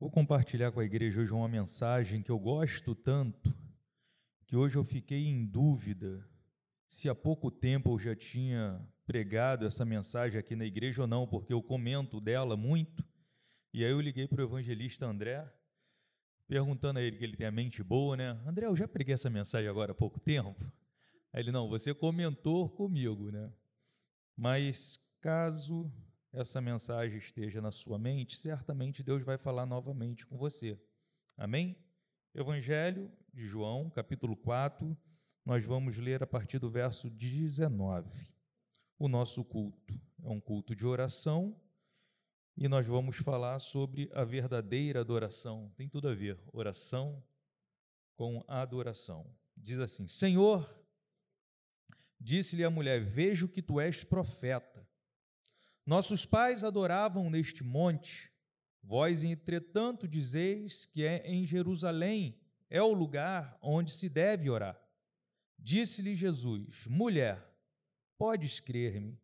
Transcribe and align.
Vou 0.00 0.12
compartilhar 0.12 0.70
com 0.70 0.78
a 0.78 0.84
igreja 0.84 1.20
hoje 1.20 1.34
uma 1.34 1.48
mensagem 1.48 2.22
que 2.22 2.30
eu 2.30 2.38
gosto 2.38 2.94
tanto, 2.94 3.52
que 4.46 4.54
hoje 4.54 4.76
eu 4.76 4.84
fiquei 4.84 5.26
em 5.26 5.44
dúvida 5.44 6.24
se 6.86 7.08
há 7.08 7.14
pouco 7.16 7.50
tempo 7.50 7.90
eu 7.90 7.98
já 7.98 8.14
tinha 8.14 8.80
pregado 9.04 9.66
essa 9.66 9.84
mensagem 9.84 10.38
aqui 10.38 10.54
na 10.54 10.64
igreja 10.64 11.02
ou 11.02 11.08
não, 11.08 11.26
porque 11.26 11.52
eu 11.52 11.60
comento 11.60 12.20
dela 12.20 12.56
muito. 12.56 13.04
E 13.74 13.84
aí 13.84 13.90
eu 13.90 14.00
liguei 14.00 14.28
para 14.28 14.40
o 14.40 14.44
evangelista 14.44 15.04
André, 15.04 15.44
perguntando 16.46 17.00
a 17.00 17.02
ele 17.02 17.16
que 17.16 17.24
ele 17.24 17.36
tem 17.36 17.48
a 17.48 17.50
mente 17.50 17.82
boa, 17.82 18.16
né? 18.16 18.40
André, 18.46 18.66
eu 18.66 18.76
já 18.76 18.86
preguei 18.86 19.14
essa 19.14 19.28
mensagem 19.28 19.68
agora 19.68 19.90
há 19.90 19.96
pouco 19.96 20.20
tempo. 20.20 20.64
Aí 21.32 21.42
ele, 21.42 21.50
não, 21.50 21.68
você 21.68 21.92
comentou 21.92 22.70
comigo, 22.70 23.32
né? 23.32 23.52
Mas 24.36 24.96
caso 25.20 25.92
essa 26.32 26.60
mensagem 26.60 27.18
esteja 27.18 27.60
na 27.60 27.72
sua 27.72 27.98
mente, 27.98 28.36
certamente 28.36 29.02
Deus 29.02 29.22
vai 29.22 29.38
falar 29.38 29.66
novamente 29.66 30.26
com 30.26 30.36
você. 30.36 30.78
Amém? 31.36 31.76
Evangelho 32.34 33.10
de 33.32 33.46
João, 33.46 33.88
capítulo 33.90 34.36
4, 34.36 34.96
nós 35.44 35.64
vamos 35.64 35.96
ler 35.96 36.22
a 36.22 36.26
partir 36.26 36.58
do 36.58 36.70
verso 36.70 37.08
19. 37.08 38.10
O 38.98 39.08
nosso 39.08 39.44
culto 39.44 39.94
é 40.22 40.28
um 40.28 40.40
culto 40.40 40.74
de 40.74 40.86
oração 40.86 41.58
e 42.56 42.66
nós 42.66 42.86
vamos 42.86 43.16
falar 43.16 43.60
sobre 43.60 44.10
a 44.12 44.24
verdadeira 44.24 45.00
adoração. 45.00 45.72
Tem 45.76 45.88
tudo 45.88 46.08
a 46.08 46.14
ver, 46.14 46.40
oração 46.52 47.22
com 48.16 48.44
adoração. 48.48 49.32
Diz 49.56 49.78
assim: 49.78 50.08
Senhor, 50.08 50.68
disse-lhe 52.20 52.64
a 52.64 52.70
mulher: 52.70 53.00
Vejo 53.00 53.48
que 53.48 53.62
tu 53.62 53.80
és 53.80 54.02
profeta. 54.02 54.87
Nossos 55.88 56.26
pais 56.26 56.64
adoravam 56.64 57.30
neste 57.30 57.64
monte, 57.64 58.30
vós, 58.82 59.22
entretanto, 59.22 60.06
dizeis 60.06 60.84
que 60.84 61.02
é 61.02 61.26
em 61.26 61.46
Jerusalém, 61.46 62.38
é 62.68 62.82
o 62.82 62.92
lugar 62.92 63.56
onde 63.62 63.90
se 63.92 64.06
deve 64.06 64.50
orar. 64.50 64.78
Disse-lhe 65.58 66.14
Jesus: 66.14 66.86
Mulher, 66.88 67.42
podes 68.18 68.60
crer-me, 68.60 69.18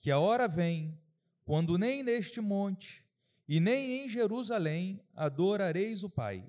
que 0.00 0.10
a 0.10 0.18
hora 0.18 0.48
vem, 0.48 0.98
quando 1.44 1.76
nem 1.76 2.02
neste 2.02 2.40
monte 2.40 3.04
e 3.46 3.60
nem 3.60 4.02
em 4.02 4.08
Jerusalém 4.08 5.04
adorareis 5.14 6.02
o 6.04 6.08
Pai. 6.08 6.42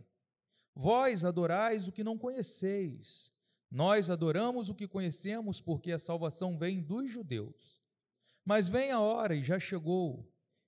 Vós 0.74 1.26
adorais 1.26 1.86
o 1.86 1.92
que 1.92 2.02
não 2.02 2.18
conheceis, 2.18 3.34
nós 3.70 4.10
adoramos 4.10 4.70
o 4.70 4.74
que 4.74 4.88
conhecemos, 4.88 5.60
porque 5.60 5.92
a 5.92 6.00
salvação 6.00 6.58
vem 6.58 6.82
dos 6.82 7.12
judeus. 7.12 7.79
Mas 8.46 8.68
vem 8.68 8.92
a 8.92 9.00
hora, 9.00 9.36
e 9.36 9.44
já 9.44 9.60
chegou, 9.60 10.28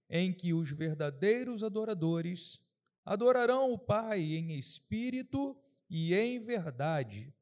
em 0.09 0.33
que 0.33 0.53
os 0.53 0.72
verdadeiros 0.72 1.64
adoradores 1.64 2.59
adorarão 3.05 3.72
o 3.72 3.78
Pai 3.78 4.22
em 4.22 4.58
espírito 4.58 5.58
e 5.89 6.13
em 6.13 6.39
verdade, 6.39 7.33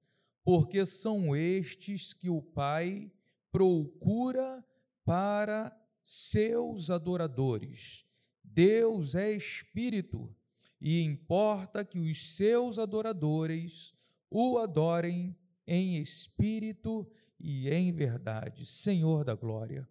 porque 0.43 0.85
são 0.85 1.35
estes 1.35 2.13
que 2.13 2.29
o 2.29 2.41
Pai 2.41 3.11
procura 3.51 4.63
para 5.03 5.75
seus 6.03 6.89
adoradores. 6.89 8.05
Deus 8.43 9.15
é 9.15 9.31
espírito 9.31 10.35
e 10.81 11.01
importa 11.01 11.83
que 11.83 11.99
os 11.99 12.35
seus 12.35 12.79
adoradores 12.79 13.93
o 14.29 14.57
adorem 14.57 15.35
em 15.67 15.97
espírito 15.97 17.07
e 17.39 17.69
em 17.69 17.91
verdade. 17.91 18.65
Senhor 18.65 19.23
da 19.23 19.35
glória. 19.35 19.87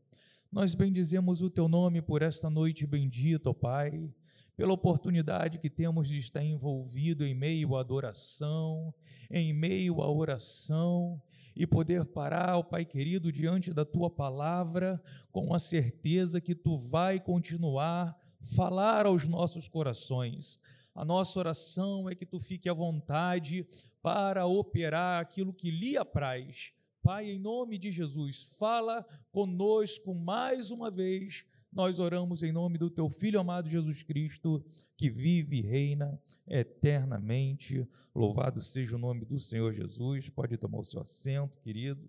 Nós 0.50 0.74
bendizemos 0.74 1.42
o 1.42 1.50
teu 1.50 1.68
nome 1.68 2.00
por 2.00 2.22
esta 2.22 2.48
noite 2.48 2.86
bendita, 2.86 3.50
ó 3.50 3.52
Pai, 3.52 4.10
pela 4.56 4.72
oportunidade 4.72 5.58
que 5.58 5.68
temos 5.68 6.08
de 6.08 6.16
estar 6.16 6.42
envolvido 6.42 7.26
em 7.26 7.34
meio 7.34 7.76
à 7.76 7.80
adoração, 7.80 8.94
em 9.30 9.52
meio 9.52 10.00
à 10.00 10.10
oração 10.10 11.20
e 11.54 11.66
poder 11.66 12.06
parar, 12.06 12.56
ó 12.56 12.62
Pai 12.62 12.86
querido, 12.86 13.30
diante 13.30 13.74
da 13.74 13.84
tua 13.84 14.08
palavra, 14.08 15.02
com 15.30 15.52
a 15.52 15.58
certeza 15.58 16.40
que 16.40 16.54
tu 16.54 16.78
vai 16.78 17.20
continuar 17.20 18.18
falar 18.40 19.04
aos 19.04 19.28
nossos 19.28 19.68
corações. 19.68 20.58
A 20.94 21.04
nossa 21.04 21.38
oração 21.38 22.08
é 22.08 22.14
que 22.14 22.24
tu 22.24 22.40
fique 22.40 22.70
à 22.70 22.72
vontade 22.72 23.66
para 24.00 24.46
operar 24.46 25.20
aquilo 25.20 25.52
que 25.52 25.70
lhe 25.70 25.98
apraz 25.98 26.72
Pai, 27.08 27.30
em 27.30 27.38
nome 27.38 27.78
de 27.78 27.90
Jesus, 27.90 28.42
fala 28.58 29.02
conosco 29.30 30.14
mais 30.14 30.70
uma 30.70 30.90
vez. 30.90 31.46
Nós 31.72 31.98
oramos 31.98 32.42
em 32.42 32.52
nome 32.52 32.76
do 32.76 32.90
teu 32.90 33.08
filho 33.08 33.40
amado 33.40 33.70
Jesus 33.70 34.02
Cristo, 34.02 34.62
que 34.94 35.08
vive 35.08 35.56
e 35.56 35.62
reina 35.62 36.22
eternamente. 36.46 37.88
Louvado 38.14 38.60
seja 38.60 38.96
o 38.96 38.98
nome 38.98 39.24
do 39.24 39.40
Senhor 39.40 39.72
Jesus. 39.72 40.28
Pode 40.28 40.58
tomar 40.58 40.80
o 40.80 40.84
seu 40.84 41.00
assento, 41.00 41.58
queridos. 41.62 42.06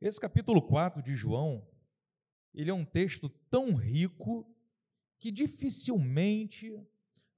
Esse 0.00 0.18
capítulo 0.18 0.60
4 0.62 1.00
de 1.00 1.14
João, 1.14 1.64
ele 2.52 2.70
é 2.70 2.74
um 2.74 2.84
texto 2.84 3.28
tão 3.48 3.76
rico 3.76 4.52
que 5.16 5.30
dificilmente 5.30 6.76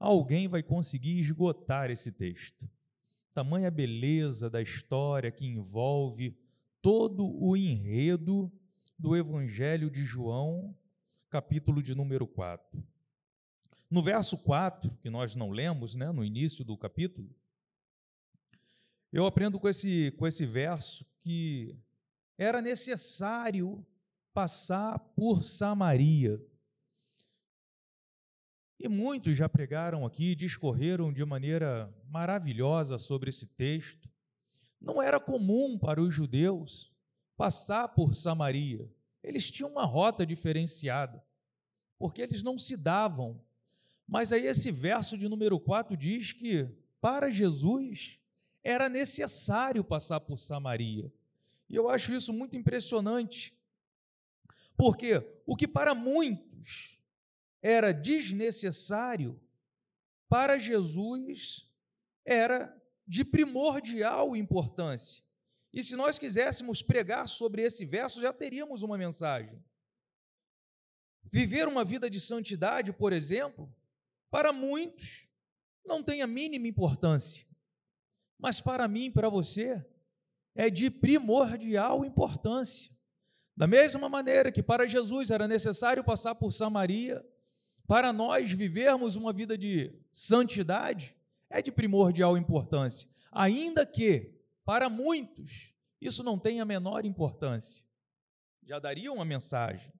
alguém 0.02 0.48
vai 0.48 0.62
conseguir 0.62 1.18
esgotar 1.20 1.90
esse 1.90 2.10
texto. 2.10 2.68
Tamanha 3.32 3.70
beleza 3.70 4.50
da 4.50 4.60
história 4.60 5.30
que 5.30 5.46
envolve 5.46 6.36
todo 6.82 7.24
o 7.40 7.56
enredo 7.56 8.52
do 8.98 9.16
Evangelho 9.16 9.88
de 9.88 10.04
João, 10.04 10.76
capítulo 11.30 11.80
de 11.80 11.94
número 11.94 12.26
4. 12.26 12.82
No 13.88 14.02
verso 14.02 14.38
4, 14.38 14.90
que 14.98 15.08
nós 15.08 15.36
não 15.36 15.50
lemos, 15.50 15.94
né, 15.94 16.10
no 16.10 16.24
início 16.24 16.64
do 16.64 16.76
capítulo, 16.76 17.30
eu 19.12 19.24
aprendo 19.24 19.60
com 19.60 19.69
esse, 19.69 20.10
com 20.12 20.26
esse 20.26 20.44
verso 20.44 21.06
que 21.20 21.76
era 22.36 22.60
necessário 22.60 23.86
passar 24.34 24.98
por 24.98 25.44
Samaria. 25.44 26.44
E 28.84 28.88
muitos 28.88 29.37
já 29.37 29.48
pregaram 29.48 30.04
aqui, 30.04 30.34
discorreram 30.34 31.12
de 31.12 31.25
maneira 31.25 31.88
maravilhosa 32.10 32.98
sobre 32.98 33.31
esse 33.31 33.47
texto. 33.47 34.10
Não 34.81 35.00
era 35.00 35.20
comum 35.20 35.78
para 35.78 36.03
os 36.03 36.12
judeus 36.12 36.93
passar 37.37 37.87
por 37.87 38.12
Samaria. 38.12 38.91
Eles 39.22 39.48
tinham 39.53 39.70
uma 39.70 39.84
rota 39.84 40.26
diferenciada, 40.26 41.25
porque 41.97 42.22
eles 42.22 42.43
não 42.43 42.59
se 42.59 42.76
davam. 42.76 43.41
Mas 44.04 44.32
aí 44.32 44.47
esse 44.47 44.72
verso 44.72 45.16
de 45.16 45.28
número 45.28 45.60
4 45.60 45.97
diz 45.97 46.32
que 46.32 46.69
para 47.00 47.31
Jesus 47.31 48.19
era 48.64 48.88
necessário 48.88 49.84
passar 49.84 50.19
por 50.19 50.41
Samaria. 50.41 51.09
E 51.70 51.76
eu 51.76 51.88
acho 51.88 52.12
isso 52.12 52.32
muito 52.32 52.56
impressionante. 52.56 53.56
Porque 54.76 55.25
o 55.47 55.54
que 55.54 55.69
para 55.69 55.94
muitos 55.94 57.00
era 57.62 57.93
desnecessário, 57.93 59.41
para 60.28 60.59
Jesus 60.59 61.71
era 62.25 62.77
de 63.06 63.25
primordial 63.25 64.34
importância. 64.34 65.23
E 65.73 65.83
se 65.83 65.97
nós 65.97 66.19
quiséssemos 66.19 66.83
pregar 66.83 67.28
sobre 67.28 67.62
esse 67.62 67.87
verso, 67.87 68.21
já 68.21 68.33
teríamos 68.33 68.83
uma 68.83 68.99
mensagem. 68.99 69.62
Viver 71.25 71.69
uma 71.69 71.84
vida 71.84 72.11
de 72.11 72.21
santidade, 72.21 72.93
por 72.93 73.12
exemplo, 73.12 73.75
para 74.31 74.53
muitos 74.53 75.29
não 75.84 76.03
tem 76.03 76.23
a 76.23 76.27
mínima 76.27 76.67
importância, 76.67 77.47
mas 78.39 78.61
para 78.61 78.87
mim 78.89 79.11
para 79.11 79.29
você 79.29 79.84
é 80.55 80.69
de 80.69 80.91
primordial 80.91 82.05
importância. 82.05 82.93
Da 83.56 83.67
mesma 83.67 84.09
maneira 84.09 84.50
que 84.50 84.62
para 84.62 84.87
Jesus 84.87 85.31
era 85.31 85.47
necessário 85.47 86.03
passar 86.03 86.35
por 86.35 86.53
Samaria, 86.53 87.25
para 87.87 88.12
nós 88.12 88.50
vivermos 88.52 89.17
uma 89.17 89.32
vida 89.32 89.56
de 89.56 89.93
santidade, 90.12 91.14
é 91.50 91.61
de 91.61 91.70
primordial 91.70 92.37
importância, 92.37 93.08
ainda 93.31 93.84
que, 93.84 94.32
para 94.64 94.88
muitos, 94.88 95.75
isso 96.00 96.23
não 96.23 96.38
tenha 96.38 96.62
a 96.62 96.67
menor 96.67 97.05
importância. 97.05 97.84
Já 98.64 98.79
daria 98.79 99.12
uma 99.12 99.25
mensagem. 99.25 99.93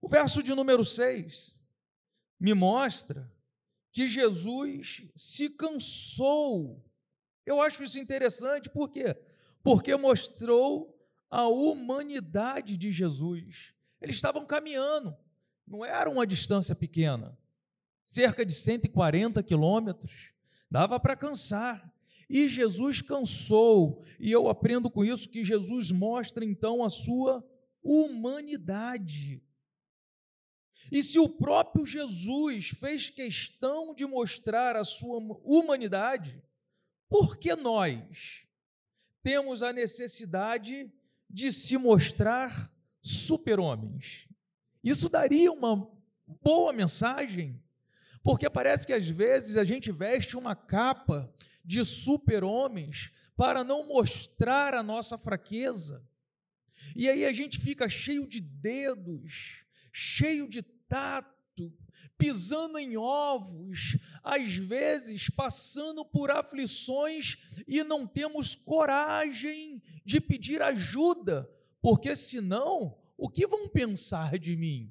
O 0.00 0.08
verso 0.08 0.42
de 0.42 0.54
número 0.54 0.82
6 0.82 1.58
me 2.38 2.54
mostra 2.54 3.30
que 3.92 4.06
Jesus 4.06 5.02
se 5.14 5.50
cansou. 5.50 6.82
Eu 7.44 7.60
acho 7.60 7.82
isso 7.82 7.98
interessante, 7.98 8.70
por 8.70 8.88
quê? 8.88 9.16
Porque 9.62 9.94
mostrou 9.96 10.96
a 11.28 11.46
humanidade 11.46 12.76
de 12.76 12.90
Jesus. 12.90 13.74
Eles 14.00 14.16
estavam 14.16 14.46
caminhando, 14.46 15.16
não 15.70 15.84
era 15.84 16.10
uma 16.10 16.26
distância 16.26 16.74
pequena, 16.74 17.38
cerca 18.04 18.44
de 18.44 18.52
140 18.52 19.40
quilômetros, 19.44 20.32
dava 20.68 20.98
para 20.98 21.14
cansar. 21.14 21.94
E 22.28 22.48
Jesus 22.48 23.00
cansou, 23.00 24.04
e 24.18 24.32
eu 24.32 24.48
aprendo 24.48 24.90
com 24.90 25.04
isso 25.04 25.28
que 25.28 25.44
Jesus 25.44 25.92
mostra 25.92 26.44
então 26.44 26.84
a 26.84 26.90
sua 26.90 27.44
humanidade. 27.82 29.42
E 30.90 31.04
se 31.04 31.20
o 31.20 31.28
próprio 31.28 31.86
Jesus 31.86 32.70
fez 32.70 33.10
questão 33.10 33.94
de 33.94 34.04
mostrar 34.06 34.74
a 34.76 34.84
sua 34.84 35.18
humanidade, 35.44 36.42
por 37.08 37.36
que 37.36 37.54
nós 37.54 38.44
temos 39.22 39.62
a 39.62 39.72
necessidade 39.72 40.92
de 41.28 41.52
se 41.52 41.76
mostrar 41.76 42.72
super-homens? 43.00 44.29
Isso 44.82 45.08
daria 45.08 45.52
uma 45.52 45.90
boa 46.42 46.72
mensagem, 46.72 47.62
porque 48.22 48.48
parece 48.48 48.86
que 48.86 48.92
às 48.92 49.08
vezes 49.08 49.56
a 49.56 49.64
gente 49.64 49.90
veste 49.90 50.36
uma 50.36 50.54
capa 50.54 51.32
de 51.64 51.84
super-homens 51.84 53.10
para 53.36 53.64
não 53.64 53.88
mostrar 53.88 54.74
a 54.74 54.82
nossa 54.82 55.16
fraqueza. 55.16 56.06
E 56.94 57.08
aí 57.08 57.24
a 57.24 57.32
gente 57.32 57.58
fica 57.58 57.88
cheio 57.88 58.26
de 58.26 58.40
dedos, 58.40 59.64
cheio 59.92 60.48
de 60.48 60.62
tato, 60.62 61.72
pisando 62.18 62.78
em 62.78 62.96
ovos, 62.96 63.96
às 64.22 64.54
vezes 64.54 65.30
passando 65.30 66.04
por 66.04 66.30
aflições 66.30 67.38
e 67.66 67.82
não 67.82 68.06
temos 68.06 68.54
coragem 68.54 69.82
de 70.04 70.20
pedir 70.20 70.60
ajuda, 70.60 71.50
porque 71.80 72.14
senão, 72.14 72.98
o 73.20 73.28
que 73.28 73.46
vão 73.46 73.68
pensar 73.68 74.38
de 74.38 74.56
mim? 74.56 74.90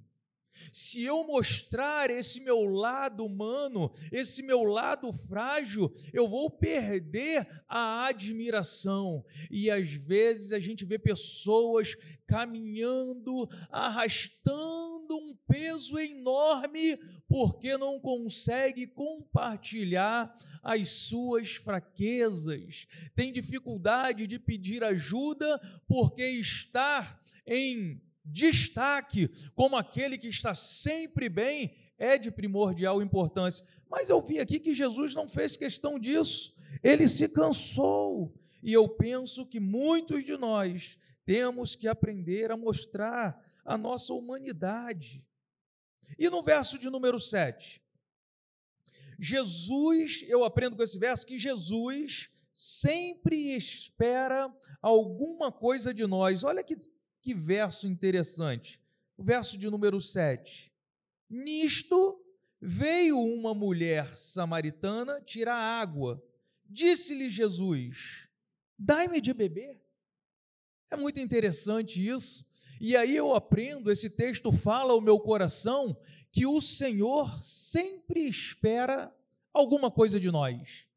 Se 0.71 1.03
eu 1.03 1.25
mostrar 1.25 2.09
esse 2.09 2.41
meu 2.41 2.65
lado 2.65 3.25
humano, 3.25 3.91
esse 4.11 4.43
meu 4.43 4.63
lado 4.63 5.11
frágil, 5.11 5.91
eu 6.13 6.27
vou 6.27 6.49
perder 6.51 7.47
a 7.67 8.05
admiração. 8.05 9.25
E 9.49 9.71
às 9.71 9.89
vezes 9.89 10.51
a 10.51 10.59
gente 10.59 10.85
vê 10.85 10.99
pessoas 10.99 11.95
caminhando, 12.27 13.49
arrastando 13.71 15.15
um 15.15 15.35
peso 15.47 15.97
enorme, 15.97 16.97
porque 17.27 17.77
não 17.77 17.99
consegue 17.99 18.85
compartilhar 18.85 20.35
as 20.61 20.89
suas 20.89 21.55
fraquezas. 21.55 22.85
Tem 23.15 23.31
dificuldade 23.31 24.27
de 24.27 24.37
pedir 24.37 24.83
ajuda 24.83 25.59
porque 25.87 26.23
está 26.23 27.19
em 27.47 27.99
destaque 28.31 29.29
como 29.55 29.75
aquele 29.75 30.17
que 30.17 30.27
está 30.27 30.55
sempre 30.55 31.29
bem 31.29 31.75
é 31.97 32.17
de 32.17 32.31
primordial 32.31 33.01
importância. 33.01 33.65
Mas 33.89 34.09
eu 34.09 34.21
vi 34.21 34.39
aqui 34.39 34.59
que 34.59 34.73
Jesus 34.73 35.13
não 35.13 35.27
fez 35.27 35.57
questão 35.57 35.99
disso, 35.99 36.55
ele 36.81 37.07
se 37.07 37.29
cansou. 37.29 38.33
E 38.61 38.73
eu 38.73 38.87
penso 38.87 39.45
que 39.45 39.59
muitos 39.59 40.23
de 40.23 40.37
nós 40.37 40.97
temos 41.25 41.75
que 41.75 41.87
aprender 41.87 42.51
a 42.51 42.57
mostrar 42.57 43.39
a 43.63 43.77
nossa 43.77 44.13
humanidade. 44.13 45.23
E 46.17 46.29
no 46.29 46.41
verso 46.41 46.79
de 46.79 46.89
número 46.89 47.19
7, 47.19 47.81
Jesus, 49.19 50.23
eu 50.27 50.43
aprendo 50.43 50.75
com 50.75 50.83
esse 50.83 50.97
verso 50.97 51.25
que 51.25 51.37
Jesus 51.37 52.29
sempre 52.53 53.55
espera 53.55 54.53
alguma 54.81 55.51
coisa 55.51 55.93
de 55.93 56.05
nós. 56.07 56.43
Olha 56.43 56.63
que 56.63 56.77
que 57.21 57.33
verso 57.33 57.87
interessante. 57.87 58.79
O 59.17 59.23
verso 59.23 59.57
de 59.57 59.69
número 59.69 59.99
7. 59.99 60.71
Nisto 61.29 62.23
veio 62.61 63.19
uma 63.19 63.53
mulher 63.53 64.17
samaritana 64.17 65.21
tirar 65.21 65.55
água. 65.55 66.23
Disse-lhe 66.65 67.29
Jesus: 67.29 68.27
Dai-me 68.77 69.21
de 69.21 69.33
beber. 69.33 69.81
É 70.91 70.95
muito 70.95 71.19
interessante 71.19 72.05
isso. 72.05 72.45
E 72.81 72.95
aí 72.95 73.15
eu 73.15 73.35
aprendo, 73.35 73.91
esse 73.91 74.09
texto 74.09 74.51
fala 74.51 74.93
ao 74.93 75.01
meu 75.01 75.19
coração 75.19 75.97
que 76.31 76.45
o 76.45 76.61
Senhor 76.61 77.43
sempre 77.43 78.27
espera 78.27 79.13
alguma 79.53 79.91
coisa 79.91 80.19
de 80.19 80.31
nós. 80.31 80.88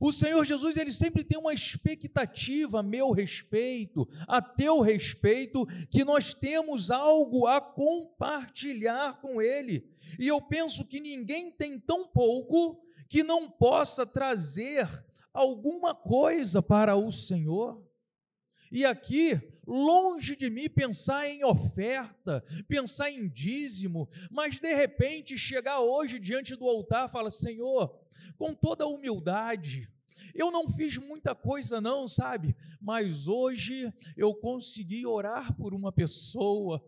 O 0.00 0.12
Senhor 0.12 0.44
Jesus, 0.44 0.76
ele 0.76 0.92
sempre 0.92 1.24
tem 1.24 1.38
uma 1.38 1.52
expectativa 1.52 2.80
a 2.80 2.82
meu 2.82 3.10
respeito, 3.10 4.08
a 4.26 4.40
teu 4.40 4.80
respeito, 4.80 5.66
que 5.90 6.04
nós 6.04 6.34
temos 6.34 6.90
algo 6.90 7.46
a 7.46 7.60
compartilhar 7.60 9.20
com 9.20 9.40
ele. 9.42 9.90
E 10.18 10.28
eu 10.28 10.40
penso 10.40 10.86
que 10.86 11.00
ninguém 11.00 11.50
tem 11.50 11.78
tão 11.78 12.06
pouco 12.06 12.80
que 13.08 13.22
não 13.22 13.50
possa 13.50 14.06
trazer 14.06 14.88
alguma 15.32 15.94
coisa 15.94 16.62
para 16.62 16.96
o 16.96 17.10
Senhor. 17.10 17.82
E 18.70 18.84
aqui, 18.84 19.40
longe 19.68 20.34
de 20.34 20.48
mim 20.48 20.68
pensar 20.68 21.28
em 21.28 21.44
oferta, 21.44 22.42
pensar 22.66 23.10
em 23.10 23.28
dízimo, 23.28 24.08
mas 24.30 24.58
de 24.58 24.74
repente 24.74 25.36
chegar 25.36 25.80
hoje 25.80 26.18
diante 26.18 26.56
do 26.56 26.66
altar 26.66 27.06
e 27.08 27.12
falar: 27.12 27.30
Senhor, 27.30 27.94
com 28.38 28.54
toda 28.54 28.86
humildade, 28.86 29.86
eu 30.34 30.50
não 30.50 30.68
fiz 30.68 30.96
muita 30.96 31.34
coisa, 31.34 31.80
não, 31.80 32.08
sabe? 32.08 32.56
Mas 32.80 33.28
hoje 33.28 33.92
eu 34.16 34.34
consegui 34.34 35.04
orar 35.04 35.54
por 35.54 35.74
uma 35.74 35.92
pessoa. 35.92 36.82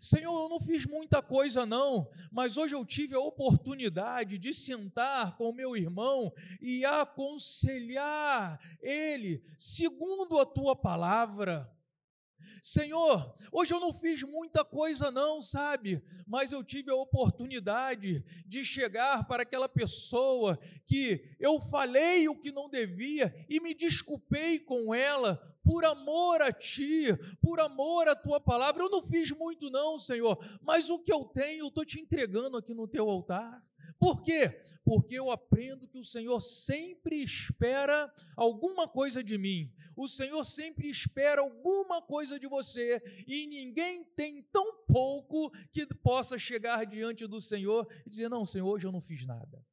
Senhor, 0.00 0.44
eu 0.44 0.48
não 0.48 0.60
fiz 0.60 0.84
muita 0.86 1.22
coisa 1.22 1.64
não, 1.64 2.10
mas 2.30 2.56
hoje 2.56 2.74
eu 2.74 2.84
tive 2.84 3.14
a 3.14 3.20
oportunidade 3.20 4.38
de 4.38 4.52
sentar 4.52 5.36
com 5.36 5.52
meu 5.52 5.76
irmão 5.76 6.32
e 6.60 6.84
aconselhar 6.84 8.58
ele 8.80 9.42
segundo 9.56 10.38
a 10.38 10.46
tua 10.46 10.76
palavra. 10.76 11.70
Senhor, 12.62 13.34
hoje 13.50 13.72
eu 13.72 13.80
não 13.80 13.92
fiz 13.92 14.22
muita 14.22 14.64
coisa, 14.64 15.10
não, 15.10 15.40
sabe? 15.40 16.02
Mas 16.26 16.52
eu 16.52 16.62
tive 16.62 16.90
a 16.90 16.96
oportunidade 16.96 18.24
de 18.46 18.64
chegar 18.64 19.26
para 19.26 19.42
aquela 19.42 19.68
pessoa 19.68 20.58
que 20.86 21.36
eu 21.38 21.60
falei 21.60 22.28
o 22.28 22.38
que 22.38 22.52
não 22.52 22.68
devia 22.68 23.34
e 23.48 23.60
me 23.60 23.74
desculpei 23.74 24.58
com 24.58 24.94
ela 24.94 25.40
por 25.64 25.84
amor 25.84 26.42
a 26.42 26.52
ti, 26.52 27.06
por 27.40 27.60
amor 27.60 28.08
à 28.08 28.16
tua 28.16 28.40
palavra. 28.40 28.82
Eu 28.82 28.90
não 28.90 29.02
fiz 29.02 29.30
muito, 29.30 29.70
não, 29.70 29.98
Senhor, 29.98 30.38
mas 30.60 30.90
o 30.90 30.98
que 30.98 31.12
eu 31.12 31.24
tenho, 31.24 31.64
eu 31.64 31.68
estou 31.68 31.84
te 31.84 32.00
entregando 32.00 32.56
aqui 32.56 32.74
no 32.74 32.88
teu 32.88 33.08
altar. 33.08 33.62
Por 33.98 34.22
quê? 34.22 34.62
Porque 34.84 35.14
eu 35.14 35.30
aprendo 35.30 35.88
que 35.88 35.98
o 35.98 36.04
Senhor 36.04 36.40
sempre 36.40 37.22
espera 37.22 38.12
alguma 38.36 38.88
coisa 38.88 39.22
de 39.22 39.38
mim. 39.38 39.72
O 39.96 40.08
Senhor 40.08 40.44
sempre 40.44 40.88
espera 40.88 41.40
alguma 41.40 42.02
coisa 42.02 42.38
de 42.38 42.46
você. 42.46 43.02
E 43.26 43.46
ninguém 43.46 44.04
tem 44.04 44.42
tão 44.52 44.84
pouco 44.84 45.50
que 45.70 45.86
possa 45.86 46.38
chegar 46.38 46.84
diante 46.84 47.26
do 47.26 47.40
Senhor 47.40 47.86
e 48.04 48.10
dizer: 48.10 48.28
Não, 48.28 48.44
Senhor, 48.44 48.68
hoje 48.68 48.86
eu 48.86 48.92
não 48.92 49.00
fiz 49.00 49.26
nada. 49.26 49.64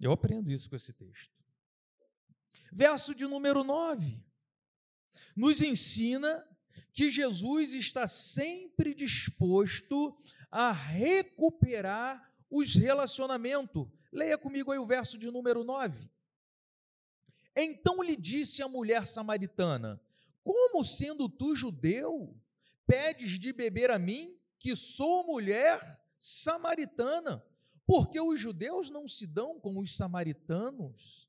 Eu 0.00 0.12
aprendo 0.12 0.50
isso 0.50 0.68
com 0.68 0.76
esse 0.76 0.92
texto. 0.92 1.32
Verso 2.72 3.14
de 3.14 3.26
número 3.26 3.62
9 3.62 4.22
nos 5.36 5.60
ensina 5.60 6.46
que 6.92 7.10
Jesus 7.10 7.74
está 7.74 8.06
sempre 8.06 8.94
disposto 8.94 10.16
a 10.50 10.70
recuperar 10.70 12.32
os 12.54 12.76
relacionamentos. 12.76 13.88
Leia 14.12 14.38
comigo 14.38 14.70
aí 14.70 14.78
o 14.78 14.86
verso 14.86 15.18
de 15.18 15.28
número 15.28 15.64
9. 15.64 16.08
Então 17.56 18.00
lhe 18.00 18.16
disse 18.16 18.62
a 18.62 18.68
mulher 18.68 19.06
samaritana: 19.08 20.00
Como 20.44 20.84
sendo 20.84 21.28
tu 21.28 21.56
judeu, 21.56 22.40
pedes 22.86 23.40
de 23.40 23.52
beber 23.52 23.90
a 23.90 23.98
mim, 23.98 24.38
que 24.58 24.76
sou 24.76 25.26
mulher 25.26 26.00
samaritana? 26.16 27.44
Porque 27.84 28.20
os 28.20 28.38
judeus 28.38 28.88
não 28.88 29.08
se 29.08 29.26
dão 29.26 29.58
com 29.58 29.76
os 29.78 29.96
samaritanos. 29.96 31.28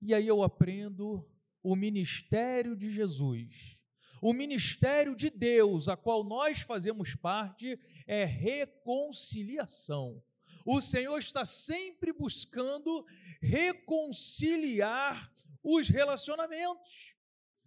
E 0.00 0.14
aí 0.14 0.28
eu 0.28 0.44
aprendo 0.44 1.28
o 1.62 1.74
ministério 1.74 2.76
de 2.76 2.88
Jesus 2.90 3.79
o 4.20 4.32
ministério 4.32 5.14
de 5.16 5.30
Deus, 5.30 5.88
a 5.88 5.96
qual 5.96 6.22
nós 6.22 6.60
fazemos 6.60 7.14
parte, 7.14 7.78
é 8.06 8.24
reconciliação. 8.24 10.22
O 10.64 10.80
Senhor 10.80 11.18
está 11.18 11.44
sempre 11.46 12.12
buscando 12.12 13.04
reconciliar 13.40 15.32
os 15.62 15.88
relacionamentos, 15.88 17.14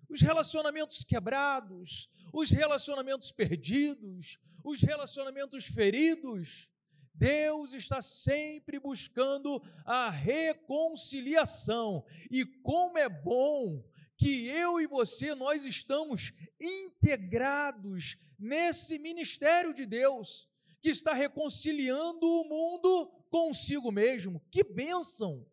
os 0.07 0.21
relacionamentos 0.21 1.03
quebrados, 1.03 2.09
os 2.31 2.51
relacionamentos 2.51 3.31
perdidos, 3.31 4.37
os 4.63 4.81
relacionamentos 4.81 5.65
feridos. 5.65 6.69
Deus 7.15 7.73
está 7.73 8.01
sempre 8.01 8.79
buscando 8.79 9.61
a 9.85 10.09
reconciliação. 10.09 12.03
E 12.29 12.43
como 12.45 12.97
é 12.97 13.07
bom 13.07 13.83
que 14.17 14.47
eu 14.47 14.79
e 14.79 14.87
você 14.87 15.35
nós 15.35 15.65
estamos 15.65 16.31
integrados 16.59 18.17
nesse 18.37 18.99
ministério 18.99 19.73
de 19.73 19.85
Deus 19.85 20.49
que 20.81 20.89
está 20.89 21.13
reconciliando 21.13 22.25
o 22.25 22.43
mundo 22.43 23.07
consigo 23.29 23.89
mesmo. 23.91 24.41
Que 24.51 24.63
bênção! 24.63 25.45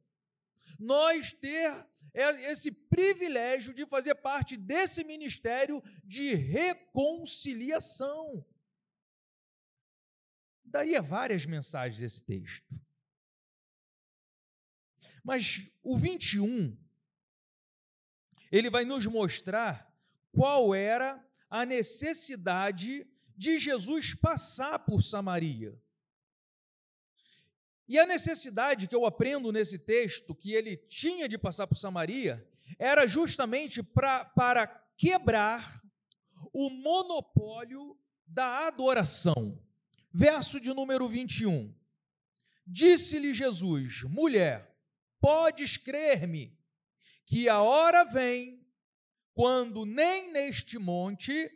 Nós 0.78 1.32
ter 1.32 1.86
esse 2.12 2.72
privilégio 2.72 3.72
de 3.72 3.86
fazer 3.86 4.16
parte 4.16 4.56
desse 4.56 5.04
ministério 5.04 5.80
de 6.04 6.34
reconciliação. 6.34 8.44
Daria 10.64 11.00
várias 11.00 11.46
mensagens 11.46 12.02
esse 12.02 12.24
texto. 12.24 12.74
Mas 15.22 15.70
o 15.82 15.96
21, 15.96 16.76
ele 18.50 18.70
vai 18.70 18.84
nos 18.84 19.06
mostrar 19.06 19.90
qual 20.32 20.74
era 20.74 21.24
a 21.48 21.64
necessidade 21.64 23.06
de 23.36 23.58
Jesus 23.58 24.14
passar 24.14 24.78
por 24.80 25.02
Samaria. 25.02 25.80
E 27.88 27.98
a 27.98 28.06
necessidade 28.06 28.86
que 28.86 28.94
eu 28.94 29.04
aprendo 29.04 29.50
nesse 29.50 29.78
texto, 29.78 30.34
que 30.34 30.52
ele 30.52 30.76
tinha 30.76 31.28
de 31.28 31.36
passar 31.36 31.66
por 31.66 31.76
Samaria, 31.76 32.46
era 32.78 33.06
justamente 33.06 33.82
pra, 33.82 34.24
para 34.24 34.66
quebrar 34.96 35.82
o 36.52 36.70
monopólio 36.70 37.98
da 38.24 38.68
adoração. 38.68 39.60
Verso 40.12 40.60
de 40.60 40.72
número 40.72 41.08
21. 41.08 41.74
Disse-lhe 42.66 43.34
Jesus: 43.34 44.02
Mulher, 44.04 44.76
podes 45.20 45.76
crer-me 45.76 46.56
que 47.30 47.48
a 47.48 47.62
hora 47.62 48.02
vem 48.02 48.60
quando 49.32 49.86
nem 49.86 50.32
neste 50.32 50.80
monte 50.80 51.48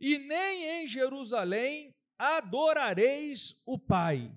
e 0.00 0.18
nem 0.18 0.82
em 0.82 0.86
Jerusalém 0.88 1.94
adorareis 2.18 3.62
o 3.64 3.78
Pai. 3.78 4.34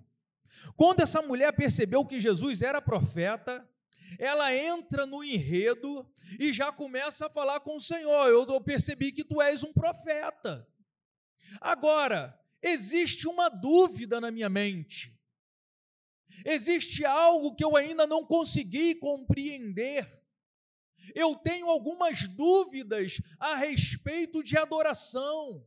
Quando 0.77 0.99
essa 0.99 1.23
mulher 1.23 1.51
percebeu 1.53 2.05
que 2.05 2.19
Jesus 2.19 2.61
era 2.61 2.79
profeta, 2.79 3.67
ela 4.19 4.55
entra 4.55 5.07
no 5.07 5.23
enredo 5.23 6.07
e 6.39 6.53
já 6.53 6.71
começa 6.71 7.25
a 7.25 7.31
falar 7.31 7.61
com 7.61 7.77
o 7.77 7.81
Senhor. 7.81 8.27
Eu 8.27 8.61
percebi 8.61 9.11
que 9.11 9.23
tu 9.23 9.41
és 9.41 9.63
um 9.63 9.73
profeta. 9.73 10.69
Agora, 11.59 12.39
existe 12.61 13.27
uma 13.27 13.49
dúvida 13.49 14.21
na 14.21 14.29
minha 14.29 14.49
mente. 14.49 15.19
Existe 16.45 17.03
algo 17.03 17.55
que 17.55 17.63
eu 17.65 17.75
ainda 17.75 18.05
não 18.05 18.23
consegui 18.23 18.93
compreender. 18.93 20.23
Eu 21.13 21.35
tenho 21.35 21.69
algumas 21.69 22.27
dúvidas 22.27 23.21
a 23.39 23.55
respeito 23.55 24.43
de 24.43 24.57
adoração 24.57 25.65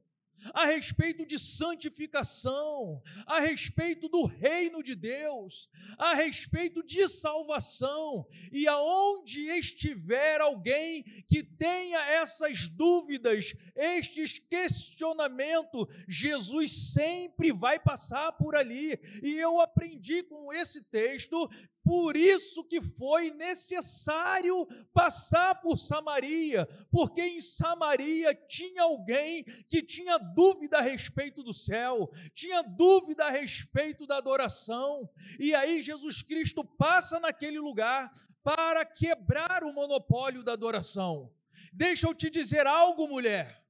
a 0.54 0.66
respeito 0.66 1.26
de 1.26 1.38
santificação, 1.38 3.02
a 3.26 3.40
respeito 3.40 4.08
do 4.08 4.24
reino 4.24 4.82
de 4.82 4.94
Deus, 4.94 5.68
a 5.96 6.14
respeito 6.14 6.84
de 6.84 7.08
salvação. 7.08 8.26
E 8.52 8.66
aonde 8.66 9.40
estiver 9.50 10.40
alguém 10.40 11.02
que 11.26 11.42
tenha 11.42 11.98
essas 12.10 12.68
dúvidas, 12.68 13.54
estes 13.74 14.38
questionamentos, 14.38 15.86
Jesus 16.06 16.92
sempre 16.92 17.52
vai 17.52 17.78
passar 17.78 18.32
por 18.32 18.54
ali. 18.54 18.98
E 19.22 19.38
eu 19.38 19.60
aprendi 19.60 20.22
com 20.22 20.52
esse 20.52 20.84
texto 20.84 21.48
por 21.88 22.18
isso 22.18 22.62
que 22.64 22.82
foi 22.82 23.30
necessário 23.30 24.66
passar 24.92 25.54
por 25.62 25.78
Samaria, 25.78 26.68
porque 26.90 27.22
em 27.22 27.40
Samaria 27.40 28.34
tinha 28.34 28.82
alguém 28.82 29.42
que 29.66 29.82
tinha 29.82 30.18
dúvida 30.18 30.76
a 30.76 30.82
respeito 30.82 31.42
do 31.42 31.54
céu, 31.54 32.10
tinha 32.34 32.60
dúvida 32.62 33.24
a 33.24 33.30
respeito 33.30 34.06
da 34.06 34.18
adoração. 34.18 35.08
E 35.40 35.54
aí 35.54 35.80
Jesus 35.80 36.20
Cristo 36.20 36.62
passa 36.62 37.18
naquele 37.20 37.58
lugar 37.58 38.12
para 38.44 38.84
quebrar 38.84 39.64
o 39.64 39.72
monopólio 39.72 40.42
da 40.42 40.52
adoração. 40.52 41.32
Deixa 41.72 42.06
eu 42.06 42.12
te 42.12 42.28
dizer 42.28 42.66
algo, 42.66 43.08
mulher, 43.08 43.64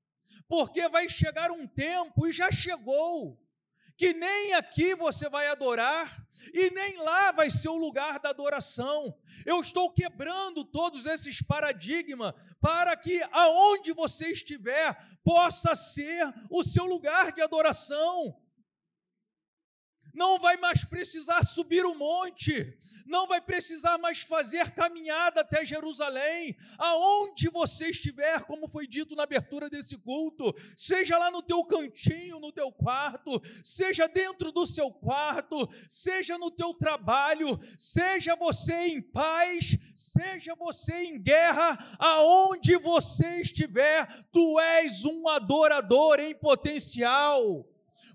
porque 0.48 0.88
vai 0.88 1.08
chegar 1.08 1.52
um 1.52 1.68
tempo 1.68 2.26
e 2.26 2.32
já 2.32 2.50
chegou 2.50 3.38
que 3.98 4.14
nem 4.14 4.54
aqui 4.54 4.94
você 4.94 5.28
vai 5.28 5.48
adorar 5.48 6.24
e 6.54 6.70
nem 6.70 6.96
lá 6.98 7.32
vai 7.32 7.50
ser 7.50 7.68
o 7.68 7.76
lugar 7.76 8.20
da 8.20 8.30
adoração. 8.30 9.18
Eu 9.44 9.60
estou 9.60 9.90
quebrando 9.90 10.64
todos 10.64 11.04
esses 11.04 11.42
paradigmas 11.42 12.32
para 12.60 12.96
que 12.96 13.20
aonde 13.32 13.92
você 13.92 14.30
estiver 14.30 14.96
possa 15.24 15.74
ser 15.74 16.32
o 16.48 16.62
seu 16.62 16.86
lugar 16.86 17.32
de 17.32 17.42
adoração 17.42 18.40
não 20.18 20.36
vai 20.36 20.56
mais 20.56 20.84
precisar 20.84 21.44
subir 21.44 21.86
o 21.86 21.94
monte, 21.94 22.76
não 23.06 23.28
vai 23.28 23.40
precisar 23.40 23.96
mais 23.98 24.20
fazer 24.20 24.72
caminhada 24.72 25.42
até 25.42 25.64
Jerusalém, 25.64 26.56
aonde 26.76 27.48
você 27.48 27.90
estiver, 27.90 28.42
como 28.42 28.66
foi 28.66 28.88
dito 28.88 29.14
na 29.14 29.22
abertura 29.22 29.70
desse 29.70 29.96
culto, 29.96 30.52
seja 30.76 31.16
lá 31.16 31.30
no 31.30 31.40
teu 31.40 31.64
cantinho, 31.64 32.40
no 32.40 32.50
teu 32.50 32.72
quarto, 32.72 33.40
seja 33.62 34.08
dentro 34.08 34.50
do 34.50 34.66
seu 34.66 34.90
quarto, 34.90 35.68
seja 35.88 36.36
no 36.36 36.50
teu 36.50 36.74
trabalho, 36.74 37.56
seja 37.78 38.34
você 38.34 38.88
em 38.88 39.00
paz, 39.00 39.78
seja 39.94 40.56
você 40.56 40.94
em 40.94 41.22
guerra, 41.22 41.78
aonde 41.96 42.76
você 42.76 43.40
estiver, 43.40 44.04
tu 44.32 44.58
és 44.58 45.04
um 45.04 45.28
adorador 45.28 46.18
em 46.18 46.34
potencial 46.34 47.64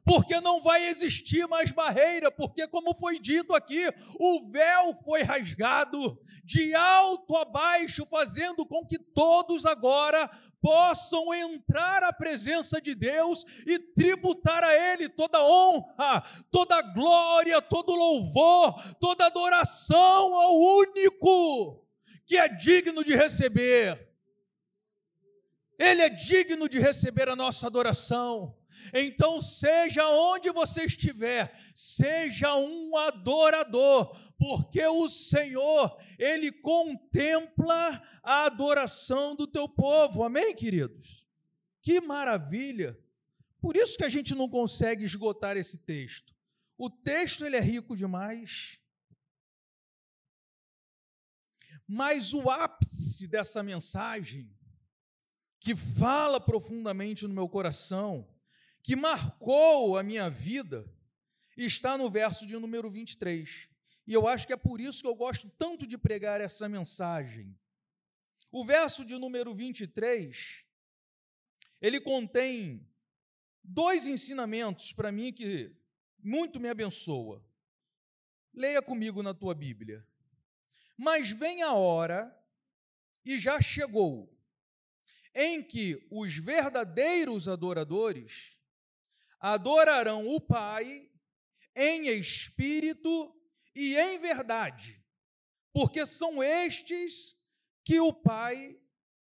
porque 0.05 0.39
não 0.41 0.61
vai 0.61 0.85
existir 0.87 1.47
mais 1.47 1.71
barreira, 1.71 2.29
porque, 2.29 2.67
como 2.67 2.93
foi 2.93 3.19
dito 3.19 3.53
aqui, 3.53 3.85
o 4.19 4.49
véu 4.49 4.93
foi 5.03 5.23
rasgado 5.23 6.19
de 6.43 6.75
alto 6.75 7.35
a 7.35 7.45
baixo, 7.45 8.05
fazendo 8.05 8.65
com 8.65 8.85
que 8.85 8.99
todos 8.99 9.65
agora 9.65 10.29
possam 10.61 11.33
entrar 11.33 12.03
à 12.03 12.13
presença 12.13 12.81
de 12.81 12.95
Deus 12.95 13.45
e 13.65 13.79
tributar 13.79 14.63
a 14.63 14.73
Ele 14.73 15.09
toda 15.09 15.43
honra, 15.43 16.23
toda 16.51 16.81
glória, 16.81 17.61
todo 17.61 17.93
louvor, 17.93 18.75
toda 18.99 19.25
adoração 19.25 20.35
ao 20.35 20.57
único 20.57 21.85
que 22.25 22.37
é 22.37 22.47
digno 22.47 23.03
de 23.03 23.15
receber. 23.15 24.09
Ele 25.77 26.01
é 26.01 26.09
digno 26.09 26.69
de 26.69 26.79
receber 26.79 27.27
a 27.27 27.35
nossa 27.35 27.67
adoração. 27.67 28.55
Então, 28.93 29.41
seja 29.41 30.07
onde 30.09 30.49
você 30.51 30.85
estiver, 30.85 31.53
seja 31.73 32.55
um 32.55 32.95
adorador, 32.97 34.15
porque 34.37 34.85
o 34.85 35.07
Senhor, 35.07 35.97
Ele 36.17 36.51
contempla 36.51 38.01
a 38.21 38.45
adoração 38.45 39.35
do 39.35 39.47
teu 39.47 39.67
povo. 39.67 40.23
Amém, 40.23 40.55
queridos? 40.55 41.25
Que 41.81 41.99
maravilha! 42.01 42.97
Por 43.59 43.77
isso 43.77 43.97
que 43.97 44.03
a 44.03 44.09
gente 44.09 44.35
não 44.35 44.49
consegue 44.49 45.05
esgotar 45.05 45.55
esse 45.55 45.77
texto. 45.77 46.33
O 46.77 46.89
texto 46.89 47.45
ele 47.45 47.55
é 47.55 47.61
rico 47.61 47.95
demais. 47.95 48.77
Mas 51.87 52.33
o 52.33 52.49
ápice 52.49 53.27
dessa 53.27 53.61
mensagem, 53.61 54.49
que 55.59 55.75
fala 55.75 56.41
profundamente 56.41 57.25
no 57.27 57.33
meu 57.33 57.47
coração, 57.47 58.27
que 58.83 58.97
marcou 58.97 59.97
a 59.97 60.03
minha 60.03 60.29
vida 60.29 60.85
está 61.55 61.97
no 61.97 62.09
verso 62.09 62.45
de 62.45 62.57
número 62.57 62.89
23. 62.89 63.69
E 64.05 64.13
eu 64.13 64.27
acho 64.27 64.45
que 64.45 64.51
é 64.51 64.57
por 64.57 64.81
isso 64.81 65.01
que 65.01 65.07
eu 65.07 65.15
gosto 65.15 65.49
tanto 65.51 65.87
de 65.87 65.97
pregar 65.97 66.41
essa 66.41 66.67
mensagem. 66.67 67.57
O 68.51 68.65
verso 68.65 69.05
de 69.05 69.17
número 69.17 69.53
23, 69.55 70.65
ele 71.81 72.01
contém 72.01 72.85
dois 73.63 74.05
ensinamentos 74.05 74.91
para 74.91 75.11
mim 75.11 75.31
que 75.31 75.73
muito 76.21 76.59
me 76.59 76.67
abençoa. 76.67 77.41
Leia 78.53 78.81
comigo 78.81 79.23
na 79.23 79.33
tua 79.33 79.55
Bíblia. 79.55 80.05
Mas 80.97 81.29
vem 81.29 81.63
a 81.63 81.73
hora, 81.73 82.37
e 83.25 83.37
já 83.37 83.59
chegou, 83.61 84.37
em 85.33 85.63
que 85.63 86.05
os 86.11 86.35
verdadeiros 86.35 87.47
adoradores 87.47 88.61
adorarão 89.43 90.25
o 90.29 90.39
Pai 90.39 91.11
em 91.75 92.07
espírito 92.07 93.35
e 93.75 93.97
em 93.97 94.17
verdade, 94.17 95.03
porque 95.73 96.05
são 96.05 96.41
estes 96.41 97.37
que 97.83 97.99
o 97.99 98.13
Pai 98.13 98.79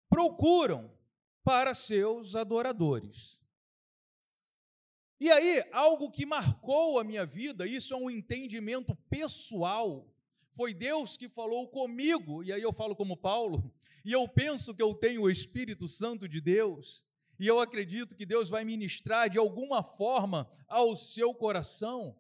procuram 0.10 0.98
para 1.43 1.75
seus 1.75 2.34
adoradores. 2.34 3.41
E 5.19 5.29
aí, 5.29 5.62
algo 5.74 6.10
que 6.10 6.25
marcou 6.25 6.98
a 6.98 7.03
minha 7.03 7.25
vida, 7.25 7.67
isso 7.67 7.93
é 7.93 7.98
um 7.98 8.10
entendimento 8.10 8.95
pessoal, 9.10 10.10
foi 10.51 10.74
Deus 10.74 11.17
que 11.17 11.27
falou 11.27 11.67
comigo, 11.67 12.41
e 12.41 12.53
aí 12.53 12.62
eu 12.62 12.72
falo 12.72 12.95
como 12.95 13.17
Paulo, 13.17 13.69
e 14.05 14.13
eu 14.13 14.25
penso 14.29 14.74
que 14.74 14.81
eu 14.81 14.93
tenho 14.93 15.24
o 15.24 15.29
Espírito 15.29 15.89
Santo 15.89 16.29
de 16.29 16.39
Deus, 16.39 17.03
e 17.39 17.48
eu 17.48 17.60
acredito 17.60 18.15
que 18.15 18.25
Deus 18.25 18.50
vai 18.50 18.63
ministrar 18.63 19.30
de 19.30 19.38
alguma 19.38 19.84
forma 19.84 20.50
ao 20.68 20.96
seu 20.96 21.34
coração, 21.34 22.18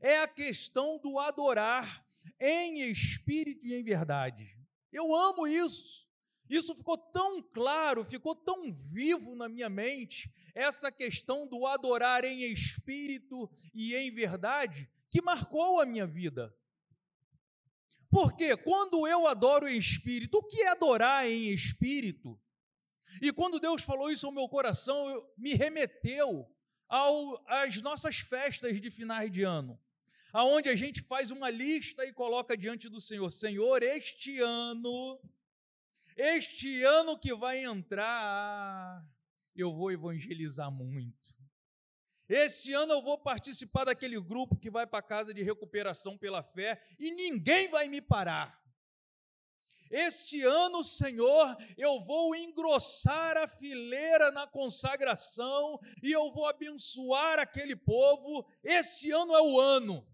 é 0.00 0.18
a 0.18 0.28
questão 0.28 0.98
do 0.98 1.18
adorar 1.18 2.04
em 2.40 2.80
espírito 2.90 3.64
e 3.64 3.74
em 3.74 3.82
verdade. 3.82 4.56
Eu 4.92 5.14
amo 5.14 5.46
isso. 5.46 6.06
Isso 6.48 6.74
ficou 6.74 6.96
tão 6.96 7.42
claro, 7.42 8.04
ficou 8.04 8.34
tão 8.34 8.70
vivo 8.72 9.34
na 9.34 9.48
minha 9.48 9.68
mente, 9.68 10.30
essa 10.54 10.92
questão 10.92 11.46
do 11.46 11.66
adorar 11.66 12.24
em 12.24 12.42
espírito 12.52 13.50
e 13.74 13.94
em 13.94 14.12
verdade, 14.12 14.88
que 15.10 15.20
marcou 15.20 15.80
a 15.80 15.86
minha 15.86 16.06
vida. 16.06 16.54
Porque 18.08 18.56
quando 18.56 19.06
eu 19.06 19.26
adoro 19.26 19.68
em 19.68 19.76
espírito, 19.76 20.38
o 20.38 20.42
que 20.42 20.62
é 20.62 20.68
adorar 20.68 21.26
em 21.26 21.50
espírito? 21.50 22.40
E 23.20 23.32
quando 23.32 23.60
Deus 23.60 23.82
falou 23.82 24.10
isso 24.10 24.26
ao 24.26 24.32
meu 24.32 24.48
coração, 24.48 25.26
me 25.36 25.54
remeteu 25.54 26.48
ao, 26.88 27.42
às 27.46 27.80
nossas 27.82 28.18
festas 28.18 28.80
de 28.80 28.90
finais 28.90 29.30
de 29.30 29.42
ano, 29.42 29.80
aonde 30.32 30.68
a 30.68 30.76
gente 30.76 31.02
faz 31.02 31.30
uma 31.30 31.50
lista 31.50 32.04
e 32.04 32.12
coloca 32.12 32.56
diante 32.56 32.88
do 32.88 33.00
Senhor: 33.00 33.30
Senhor, 33.30 33.82
este 33.82 34.38
ano 34.40 35.20
este 36.16 36.82
ano 36.82 37.18
que 37.18 37.34
vai 37.34 37.62
entrar, 37.62 39.06
eu 39.54 39.70
vou 39.74 39.92
evangelizar 39.92 40.70
muito. 40.70 41.36
Esse 42.26 42.72
ano 42.72 42.94
eu 42.94 43.02
vou 43.02 43.18
participar 43.18 43.84
daquele 43.84 44.18
grupo 44.18 44.56
que 44.56 44.70
vai 44.70 44.86
para 44.86 45.00
a 45.00 45.02
casa 45.02 45.34
de 45.34 45.42
recuperação 45.42 46.16
pela 46.16 46.42
fé 46.42 46.82
e 46.98 47.10
ninguém 47.10 47.68
vai 47.68 47.86
me 47.86 48.00
parar. 48.00 48.58
Esse 49.90 50.42
ano, 50.42 50.82
Senhor, 50.82 51.56
eu 51.76 52.00
vou 52.00 52.34
engrossar 52.34 53.36
a 53.36 53.46
fileira 53.46 54.30
na 54.30 54.46
consagração 54.46 55.78
e 56.02 56.12
eu 56.12 56.30
vou 56.32 56.46
abençoar 56.46 57.38
aquele 57.38 57.76
povo. 57.76 58.46
Esse 58.62 59.10
ano 59.10 59.34
é 59.34 59.42
o 59.42 59.60
ano. 59.60 60.06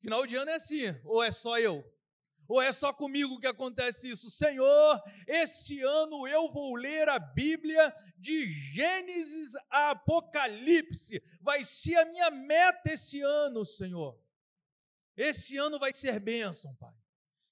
Final 0.00 0.26
de 0.26 0.36
ano 0.36 0.50
é 0.50 0.54
assim, 0.54 0.84
ou 1.04 1.22
é 1.22 1.30
só 1.30 1.58
eu? 1.58 1.84
Ou 2.48 2.62
é 2.62 2.72
só 2.72 2.94
comigo 2.94 3.38
que 3.38 3.46
acontece 3.46 4.08
isso? 4.08 4.30
Senhor, 4.30 5.02
esse 5.26 5.82
ano 5.82 6.26
eu 6.26 6.48
vou 6.48 6.74
ler 6.76 7.06
a 7.08 7.18
Bíblia 7.18 7.92
de 8.16 8.48
Gênesis 8.48 9.54
a 9.68 9.90
Apocalipse. 9.90 11.22
Vai 11.42 11.62
ser 11.62 11.96
a 11.96 12.06
minha 12.06 12.30
meta 12.30 12.92
esse 12.94 13.20
ano, 13.20 13.66
Senhor. 13.66 14.18
Esse 15.14 15.58
ano 15.58 15.78
vai 15.78 15.92
ser 15.92 16.18
bênção, 16.18 16.74
Pai. 16.76 16.97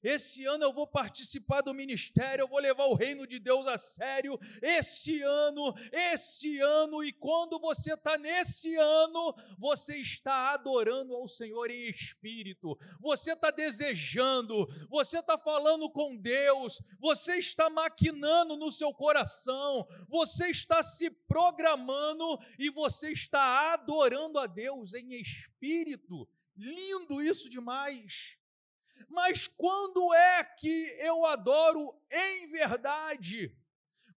Esse 0.02 0.44
ano 0.44 0.64
eu 0.64 0.72
vou 0.72 0.86
participar 0.86 1.62
do 1.62 1.74
ministério, 1.74 2.42
eu 2.42 2.48
vou 2.48 2.58
levar 2.58 2.84
o 2.86 2.94
reino 2.94 3.26
de 3.26 3.38
Deus 3.38 3.66
a 3.66 3.78
sério. 3.78 4.38
Esse 4.62 5.22
ano, 5.22 5.74
esse 5.90 6.60
ano, 6.60 7.02
e 7.02 7.12
quando 7.12 7.58
você 7.58 7.94
está 7.94 8.16
nesse 8.18 8.76
ano, 8.76 9.34
você 9.58 9.96
está 9.96 10.52
adorando 10.52 11.14
ao 11.14 11.26
Senhor 11.26 11.70
em 11.70 11.88
espírito, 11.88 12.78
você 13.00 13.32
está 13.32 13.50
desejando, 13.50 14.66
você 14.88 15.18
está 15.18 15.36
falando 15.38 15.90
com 15.90 16.16
Deus, 16.16 16.80
você 17.00 17.36
está 17.36 17.68
maquinando 17.70 18.56
no 18.56 18.70
seu 18.70 18.92
coração, 18.92 19.86
você 20.08 20.48
está 20.48 20.82
se 20.82 21.10
programando 21.10 22.38
e 22.58 22.70
você 22.70 23.10
está 23.10 23.72
adorando 23.72 24.38
a 24.38 24.46
Deus 24.46 24.94
em 24.94 25.14
espírito. 25.20 26.28
Lindo 26.56 27.22
isso 27.22 27.50
demais. 27.50 28.36
Mas 29.08 29.46
quando 29.46 30.12
é 30.14 30.44
que 30.44 30.96
eu 30.98 31.24
adoro 31.24 31.94
em 32.10 32.46
verdade? 32.48 33.54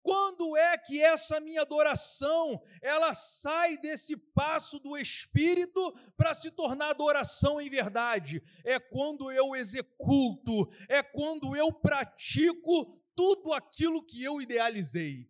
Quando 0.02 0.56
é 0.58 0.78
que 0.78 1.02
essa 1.02 1.40
minha 1.40 1.62
adoração, 1.62 2.62
ela 2.82 3.14
sai 3.14 3.78
desse 3.78 4.18
passo 4.18 4.80
do 4.80 4.98
espírito 4.98 5.94
para 6.16 6.34
se 6.34 6.50
tornar 6.52 6.90
adoração 6.90 7.60
em 7.60 7.70
verdade? 7.70 8.42
É 8.64 8.80
quando 8.80 9.32
eu 9.32 9.56
executo, 9.56 10.68
é 10.88 11.04
quando 11.04 11.56
eu 11.56 11.72
pratico 11.72 12.98
tudo 13.16 13.54
aquilo 13.54 14.04
que 14.04 14.24
eu 14.24 14.42
idealizei. 14.42 15.29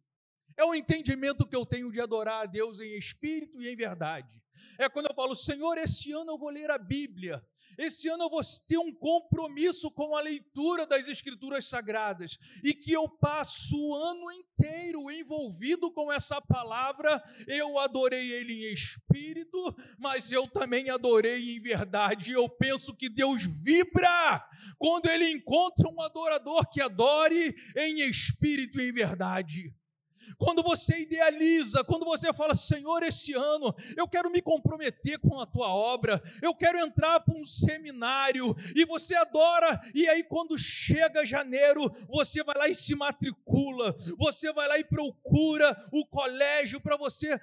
É 0.60 0.66
o 0.66 0.76
entendimento 0.76 1.48
que 1.48 1.56
eu 1.56 1.66
tenho 1.66 1.90
de 1.90 2.02
adorar 2.02 2.44
a 2.44 2.46
Deus 2.46 2.82
em 2.82 2.98
espírito 2.98 3.62
e 3.62 3.70
em 3.70 3.78
verdade. 3.78 4.44
É 4.78 4.90
quando 4.90 5.06
eu 5.06 5.16
falo, 5.16 5.34
Senhor, 5.34 5.78
esse 5.78 6.12
ano 6.12 6.34
eu 6.34 6.38
vou 6.38 6.50
ler 6.50 6.70
a 6.70 6.78
Bíblia, 6.78 7.42
esse 7.78 8.10
ano 8.10 8.26
eu 8.26 8.30
vou 8.30 8.42
ter 8.68 8.78
um 8.78 8.94
compromisso 8.94 9.90
com 9.90 10.18
a 10.18 10.22
leitura 10.22 10.86
das 10.86 11.08
Escrituras 11.08 11.70
Sagradas, 11.70 12.38
e 12.62 12.74
que 12.74 12.92
eu 12.92 13.08
passo 13.08 13.74
o 13.80 13.96
ano 13.96 14.30
inteiro 14.34 15.10
envolvido 15.10 15.90
com 15.94 16.12
essa 16.12 16.42
palavra. 16.42 17.24
Eu 17.48 17.80
adorei 17.80 18.30
Ele 18.30 18.52
em 18.52 18.74
espírito, 18.74 19.74
mas 19.98 20.30
eu 20.30 20.46
também 20.46 20.90
adorei 20.90 21.56
em 21.56 21.60
verdade. 21.62 22.34
Eu 22.34 22.50
penso 22.50 22.94
que 22.94 23.08
Deus 23.08 23.44
vibra 23.44 24.46
quando 24.78 25.10
Ele 25.10 25.32
encontra 25.32 25.88
um 25.88 26.02
adorador 26.02 26.70
que 26.70 26.82
adore 26.82 27.56
em 27.78 28.02
espírito 28.02 28.82
e 28.82 28.90
em 28.90 28.92
verdade 28.92 29.74
quando 30.38 30.62
você 30.64 31.00
idealiza, 31.00 31.84
quando 31.84 32.06
você 32.06 32.32
fala, 32.34 32.56
Senhor, 32.56 33.04
esse 33.04 33.34
ano 33.34 33.74
eu 33.96 34.08
quero 34.08 34.32
me 34.32 34.42
comprometer 34.42 35.20
com 35.20 35.40
a 35.40 35.46
tua 35.46 35.74
obra, 35.74 36.22
eu 36.42 36.54
quero 36.56 36.80
entrar 36.80 37.20
para 37.20 37.38
um 37.38 37.46
seminário, 37.46 38.56
e 38.76 38.86
você 38.86 39.16
adora, 39.16 39.80
e 39.94 40.08
aí 40.08 40.24
quando 40.24 40.58
chega 40.58 41.26
janeiro, 41.26 41.90
você 42.08 42.44
vai 42.44 42.56
lá 42.58 42.68
e 42.68 42.76
se 42.76 42.96
matricula, 42.96 43.96
você 44.18 44.52
vai 44.54 44.68
lá 44.68 44.78
e 44.78 44.84
procura 44.84 45.76
o 45.92 46.06
colégio 46.06 46.80
para 46.80 46.98
você 46.98 47.40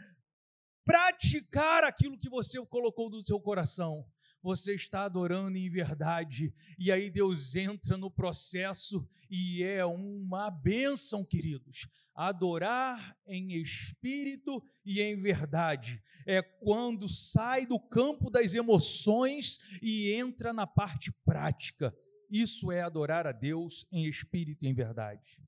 praticar 0.85 1.85
aquilo 1.85 2.19
que 2.19 2.29
você 2.29 2.65
colocou 2.67 3.11
no 3.11 3.25
seu 3.25 3.41
coração 3.41 4.07
você 4.47 4.77
está 4.77 5.03
adorando 5.03 5.59
em 5.59 5.69
verdade, 5.69 6.55
e 6.79 6.93
aí 6.93 7.11
Deus 7.11 7.57
entra 7.57 7.97
no 7.97 8.09
processo 8.09 9.05
e 9.29 9.65
é 9.65 9.85
uma 9.85 10.49
bênção, 10.53 11.25
queridos. 11.25 11.89
Adorar 12.15 13.19
em 13.27 13.61
espírito 13.61 14.65
e 14.85 15.01
em 15.03 15.17
verdade 15.17 16.01
é 16.25 16.41
quando 16.41 17.09
sai 17.09 17.67
do 17.67 17.81
campo 17.81 18.31
das 18.31 18.55
emoções 18.55 19.59
e 19.83 20.13
entra 20.13 20.53
na 20.53 20.65
parte 20.65 21.11
prática. 21.25 21.93
Isso 22.31 22.71
é 22.71 22.83
adorar 22.83 23.27
a 23.27 23.33
Deus 23.33 23.85
em 23.91 24.07
espírito 24.07 24.65
e 24.65 24.69
em 24.69 24.75
verdade. 24.75 25.43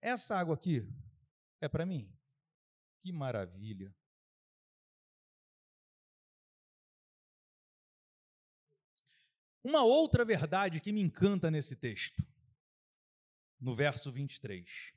Essa 0.00 0.34
água 0.34 0.54
aqui 0.54 0.82
é 1.60 1.68
para 1.68 1.84
mim. 1.84 2.10
Que 3.02 3.12
maravilha! 3.12 3.94
Uma 9.66 9.82
outra 9.82 10.24
verdade 10.24 10.80
que 10.80 10.92
me 10.92 11.00
encanta 11.00 11.50
nesse 11.50 11.74
texto, 11.74 12.24
no 13.60 13.74
verso 13.74 14.12
23, 14.12 14.94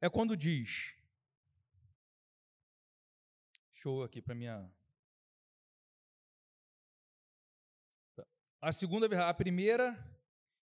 é 0.00 0.08
quando 0.08 0.38
diz, 0.38 0.94
show 3.74 4.02
aqui 4.02 4.22
para 4.22 4.34
minha. 4.34 4.74
Tá. 8.16 8.26
A 8.62 8.72
segunda 8.72 9.28
a 9.28 9.34
primeira 9.34 10.02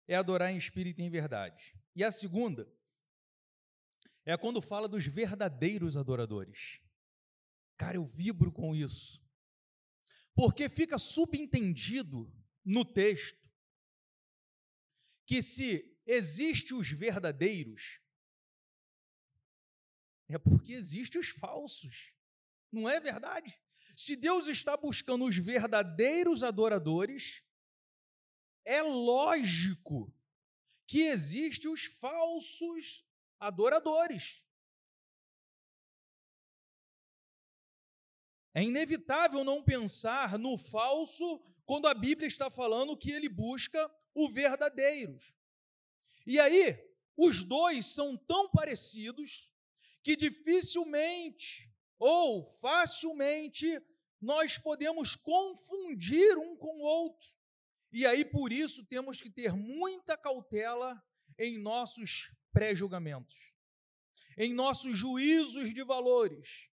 é 0.07 0.15
adorar 0.15 0.53
em 0.53 0.59
espírito 0.59 1.01
e 1.01 1.05
em 1.05 1.11
verdade. 1.11 1.75
E 1.97 2.05
a 2.05 2.13
segunda 2.13 2.73
é 4.25 4.37
quando 4.37 4.63
fala 4.63 4.87
dos 4.87 5.05
verdadeiros 5.05 5.97
adoradores. 5.97 6.81
Cara, 7.77 7.97
eu 7.97 8.05
vibro 8.05 8.53
com 8.53 8.77
isso. 8.77 9.27
Porque 10.39 10.69
fica 10.69 11.01
subentendido 11.01 12.33
no 12.65 12.85
texto 12.85 13.51
que 15.27 15.43
se 15.43 15.99
existe 16.07 16.73
os 16.73 16.89
verdadeiros, 16.89 18.01
é 20.29 20.39
porque 20.39 20.75
existem 20.75 21.21
os 21.21 21.31
falsos. 21.31 22.15
Não 22.71 22.89
é 22.89 23.01
verdade? 23.01 23.61
Se 23.97 24.15
Deus 24.15 24.47
está 24.47 24.77
buscando 24.77 25.25
os 25.25 25.37
verdadeiros 25.37 26.45
adoradores, 26.45 27.43
é 28.65 28.81
lógico 28.81 30.15
que 30.87 31.01
existem 31.01 31.69
os 31.69 31.83
falsos 31.83 33.05
adoradores. 33.41 34.41
É 38.59 38.63
inevitável 38.65 39.45
não 39.45 39.63
pensar 39.63 40.37
no 40.37 40.59
falso 40.59 41.41
quando 41.65 41.87
a 41.87 41.95
Bíblia 41.95 42.27
está 42.27 42.51
falando 42.51 42.97
que 42.97 43.13
ele 43.13 43.29
busca 43.29 43.89
o 44.13 44.29
verdadeiro. 44.29 45.17
E 46.27 46.41
aí, 46.41 46.77
os 47.17 47.45
dois 47.45 47.87
são 47.87 48.17
tão 48.17 48.51
parecidos 48.51 49.49
que 50.03 50.17
dificilmente 50.17 51.73
ou 52.01 52.43
facilmente 52.61 53.81
nós 54.21 54.59
podemos 54.59 55.15
confundir 55.15 56.37
um 56.37 56.57
com 56.57 56.81
o 56.81 56.85
outro. 56.85 57.29
E 57.93 58.05
aí, 58.05 58.25
por 58.25 58.53
isso, 58.53 58.85
temos 58.87 59.21
que 59.21 59.31
ter 59.31 59.53
muita 59.53 60.17
cautela 60.17 61.01
em 61.39 61.63
nossos 61.63 62.33
pré-julgamentos, 62.53 63.53
em 64.37 64.53
nossos 64.53 64.99
juízos 64.99 65.73
de 65.73 65.85
valores, 65.85 66.69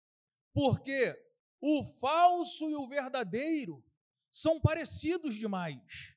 porque 0.55 1.32
o 1.63 1.85
falso 1.85 2.69
e 2.69 2.75
o 2.75 2.89
verdadeiro 2.89 3.85
são 4.29 4.61
parecidos 4.61 5.37
demais. 5.37 6.13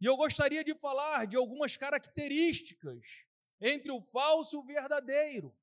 E 0.00 0.06
eu 0.06 0.16
gostaria 0.16 0.64
de 0.64 0.74
falar 0.74 1.26
de 1.26 1.36
algumas 1.36 1.76
características 1.76 3.26
entre 3.60 3.92
o 3.92 4.00
falso 4.00 4.56
e 4.56 4.58
o 4.58 4.64
verdadeiro. 4.64 5.54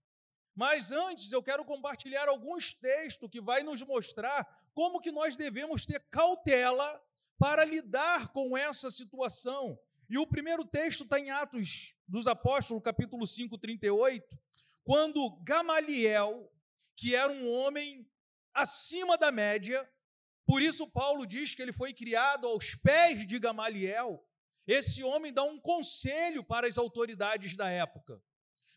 Mas 0.54 0.92
antes 0.92 1.32
eu 1.32 1.42
quero 1.42 1.66
compartilhar 1.66 2.28
alguns 2.30 2.72
textos 2.72 3.30
que 3.32 3.42
vai 3.42 3.64
nos 3.64 3.82
mostrar 3.82 4.46
como 4.76 5.00
que 5.00 5.12
nós 5.12 5.36
devemos 5.36 5.84
ter 5.86 6.00
cautela 6.12 7.04
para 7.40 7.64
lidar 7.64 8.32
com 8.32 8.56
essa 8.56 8.92
situação. 8.92 9.80
E 10.08 10.20
o 10.20 10.28
primeiro 10.28 10.64
texto 10.64 11.04
está 11.04 11.20
em 11.20 11.32
Atos 11.32 11.96
dos 12.08 12.28
Apóstolos, 12.28 12.84
capítulo 12.84 13.26
5, 13.26 13.58
38, 13.58 14.38
quando 14.84 15.38
Gamaliel, 15.42 16.52
que 16.96 17.16
era 17.16 17.32
um 17.32 17.50
homem 17.50 18.08
acima 18.54 19.18
da 19.18 19.32
média, 19.32 19.90
por 20.46 20.62
isso 20.62 20.88
Paulo 20.88 21.26
diz 21.26 21.56
que 21.56 21.62
ele 21.62 21.74
foi 21.74 21.94
criado 21.94 22.48
aos 22.48 22.76
pés 22.76 23.26
de 23.26 23.40
Gamaliel, 23.40 24.26
esse 24.68 25.04
homem 25.04 25.34
dá 25.34 25.44
um 25.44 25.60
conselho 25.60 26.44
para 26.44 26.68
as 26.68 26.78
autoridades 26.78 27.56
da 27.56 27.70
época. 27.70 28.22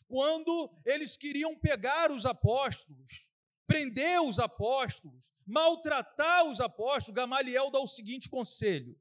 Quando 0.06 0.70
eles 0.84 1.16
queriam 1.16 1.56
pegar 1.58 2.10
os 2.10 2.26
apóstolos, 2.26 3.30
prender 3.66 4.20
os 4.20 4.38
apóstolos, 4.38 5.32
maltratar 5.46 6.46
os 6.46 6.60
apóstolos, 6.60 7.14
Gamaliel 7.14 7.70
dá 7.70 7.78
o 7.78 7.86
seguinte 7.86 8.28
conselho: 8.28 8.98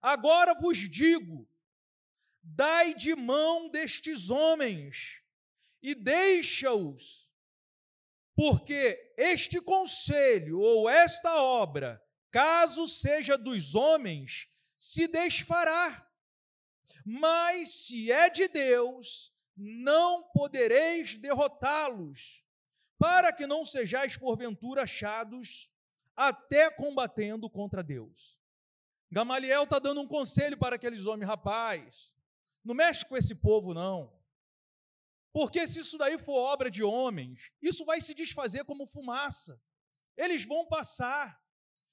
Agora 0.00 0.54
vos 0.54 0.78
digo, 0.78 1.48
dai 2.42 2.94
de 2.94 3.14
mão 3.14 3.68
destes 3.68 4.30
homens 4.30 5.20
e 5.82 5.94
deixa-os, 5.94 7.25
porque 8.36 9.14
este 9.16 9.62
conselho 9.62 10.60
ou 10.60 10.90
esta 10.90 11.42
obra, 11.42 12.02
caso 12.30 12.86
seja 12.86 13.38
dos 13.38 13.74
homens, 13.74 14.46
se 14.76 15.08
desfará. 15.08 16.06
Mas 17.02 17.86
se 17.86 18.12
é 18.12 18.28
de 18.28 18.46
Deus, 18.46 19.32
não 19.56 20.22
podereis 20.34 21.16
derrotá-los, 21.16 22.46
para 22.98 23.32
que 23.32 23.46
não 23.46 23.64
sejais 23.64 24.18
porventura 24.18 24.82
achados 24.82 25.72
até 26.14 26.70
combatendo 26.70 27.48
contra 27.48 27.82
Deus. 27.82 28.38
Gamaliel 29.10 29.64
está 29.64 29.78
dando 29.78 30.02
um 30.02 30.06
conselho 30.06 30.58
para 30.58 30.76
aqueles 30.76 31.06
homens, 31.06 31.28
rapaz, 31.28 32.14
não 32.62 32.74
mexe 32.74 33.04
com 33.06 33.16
esse 33.16 33.34
povo, 33.36 33.72
não. 33.72 34.12
Porque 35.36 35.66
se 35.66 35.80
isso 35.80 35.98
daí 35.98 36.16
for 36.16 36.38
obra 36.38 36.70
de 36.70 36.82
homens, 36.82 37.52
isso 37.60 37.84
vai 37.84 38.00
se 38.00 38.14
desfazer 38.14 38.64
como 38.64 38.86
fumaça. 38.86 39.60
Eles 40.16 40.46
vão 40.46 40.66
passar. 40.66 41.38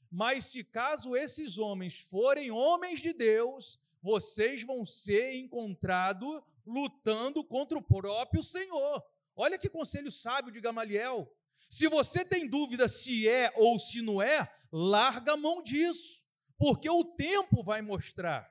Mas 0.10 0.46
se 0.46 0.64
caso 0.64 1.14
esses 1.14 1.58
homens 1.58 2.00
forem 2.00 2.52
homens 2.52 3.02
de 3.02 3.12
Deus, 3.12 3.78
vocês 4.02 4.64
vão 4.64 4.86
ser 4.86 5.34
encontrados 5.36 6.42
lutando 6.66 7.44
contra 7.44 7.78
o 7.78 7.82
próprio 7.82 8.42
Senhor. 8.42 9.04
Olha 9.36 9.58
que 9.58 9.68
conselho 9.68 10.10
sábio 10.10 10.50
de 10.50 10.62
Gamaliel. 10.62 11.30
Se 11.70 11.86
você 11.90 12.24
tem 12.24 12.48
dúvida 12.48 12.88
se 12.88 13.28
é 13.28 13.52
ou 13.58 13.78
se 13.78 14.02
não 14.02 14.22
é, 14.22 14.50
larga 14.72 15.34
a 15.34 15.38
mão 15.38 15.62
disso, 15.62 16.26
porque 16.58 16.90
o 16.90 17.04
tempo 17.04 17.62
vai 17.62 17.82
mostrar. 17.82 18.50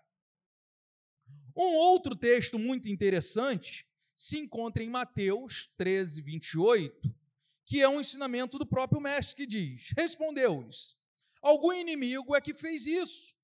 Um 1.57 1.77
outro 1.77 2.15
texto 2.15 2.59
muito 2.59 2.91
interessante 2.91 3.91
se 4.23 4.39
encontra 4.39 4.85
em 4.85 4.89
Mateus 4.89 5.69
13, 5.77 6.23
28, 6.23 7.13
que 7.65 7.83
é 7.83 7.89
um 7.89 7.99
ensinamento 7.99 8.57
do 8.57 8.65
próprio 8.65 9.01
mestre 9.01 9.35
que 9.35 9.47
diz: 9.47 9.93
Respondeu-lhes: 9.97 10.97
Algum 11.43 11.73
inimigo 11.73 12.37
é 12.37 12.41
que 12.41 12.55
fez 12.55 12.87
isso. 12.87 13.35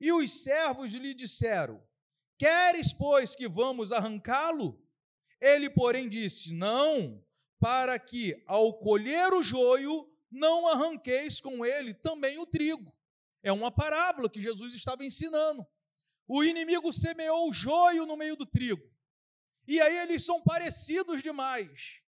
E 0.00 0.12
os 0.12 0.42
servos 0.42 0.92
lhe 0.92 1.14
disseram: 1.14 1.80
Queres, 2.36 2.92
pois, 2.92 3.36
que 3.36 3.46
vamos 3.46 3.92
arrancá-lo? 3.92 4.84
Ele, 5.40 5.70
porém, 5.70 6.08
disse: 6.08 6.52
Não, 6.52 7.24
para 7.60 7.96
que, 7.96 8.42
ao 8.44 8.76
colher 8.80 9.32
o 9.32 9.40
joio, 9.40 10.12
não 10.28 10.66
arranqueis 10.66 11.40
com 11.40 11.64
ele 11.64 11.94
também 11.94 12.38
o 12.38 12.46
trigo. 12.46 12.92
É 13.40 13.52
uma 13.52 13.70
parábola 13.70 14.28
que 14.28 14.40
Jesus 14.40 14.74
estava 14.74 15.04
ensinando. 15.04 15.64
O 16.26 16.42
inimigo 16.42 16.92
semeou 16.92 17.48
o 17.48 17.52
joio 17.52 18.04
no 18.04 18.16
meio 18.16 18.34
do 18.34 18.44
trigo. 18.44 18.97
E 19.68 19.82
aí 19.82 19.98
eles 19.98 20.24
são 20.24 20.42
parecidos 20.42 21.22
demais. 21.22 22.00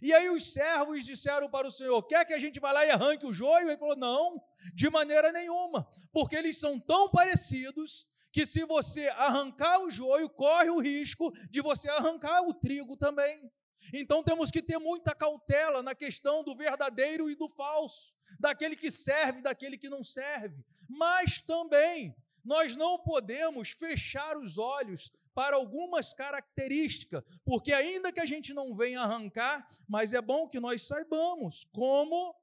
E 0.00 0.12
aí 0.12 0.30
os 0.30 0.52
servos 0.52 1.04
disseram 1.04 1.50
para 1.50 1.66
o 1.66 1.70
Senhor: 1.70 2.00
Quer 2.04 2.24
que 2.24 2.32
a 2.32 2.38
gente 2.38 2.60
vá 2.60 2.70
lá 2.70 2.86
e 2.86 2.90
arranque 2.90 3.26
o 3.26 3.32
joio? 3.32 3.68
Ele 3.68 3.76
falou: 3.76 3.96
Não, 3.96 4.40
de 4.72 4.88
maneira 4.88 5.32
nenhuma, 5.32 5.84
porque 6.12 6.36
eles 6.36 6.58
são 6.60 6.78
tão 6.78 7.10
parecidos 7.10 8.08
que 8.30 8.46
se 8.46 8.64
você 8.64 9.08
arrancar 9.08 9.80
o 9.80 9.90
joio, 9.90 10.30
corre 10.30 10.70
o 10.70 10.78
risco 10.78 11.32
de 11.50 11.60
você 11.60 11.88
arrancar 11.90 12.42
o 12.42 12.54
trigo 12.54 12.96
também. 12.96 13.50
Então 13.92 14.22
temos 14.22 14.52
que 14.52 14.62
ter 14.62 14.78
muita 14.78 15.12
cautela 15.12 15.82
na 15.82 15.96
questão 15.96 16.44
do 16.44 16.54
verdadeiro 16.54 17.28
e 17.28 17.34
do 17.34 17.48
falso, 17.48 18.14
daquele 18.38 18.76
que 18.76 18.92
serve, 18.92 19.42
daquele 19.42 19.76
que 19.76 19.88
não 19.88 20.04
serve. 20.04 20.64
Mas 20.88 21.40
também 21.40 22.14
nós 22.44 22.76
não 22.76 22.98
podemos 22.98 23.70
fechar 23.70 24.36
os 24.36 24.56
olhos 24.56 25.10
para 25.38 25.54
algumas 25.54 26.12
características, 26.12 27.22
porque 27.44 27.72
ainda 27.72 28.10
que 28.10 28.18
a 28.18 28.26
gente 28.26 28.52
não 28.52 28.74
venha 28.74 29.02
arrancar, 29.02 29.68
mas 29.88 30.12
é 30.12 30.20
bom 30.20 30.48
que 30.48 30.58
nós 30.58 30.82
saibamos 30.82 31.62
como 31.70 32.34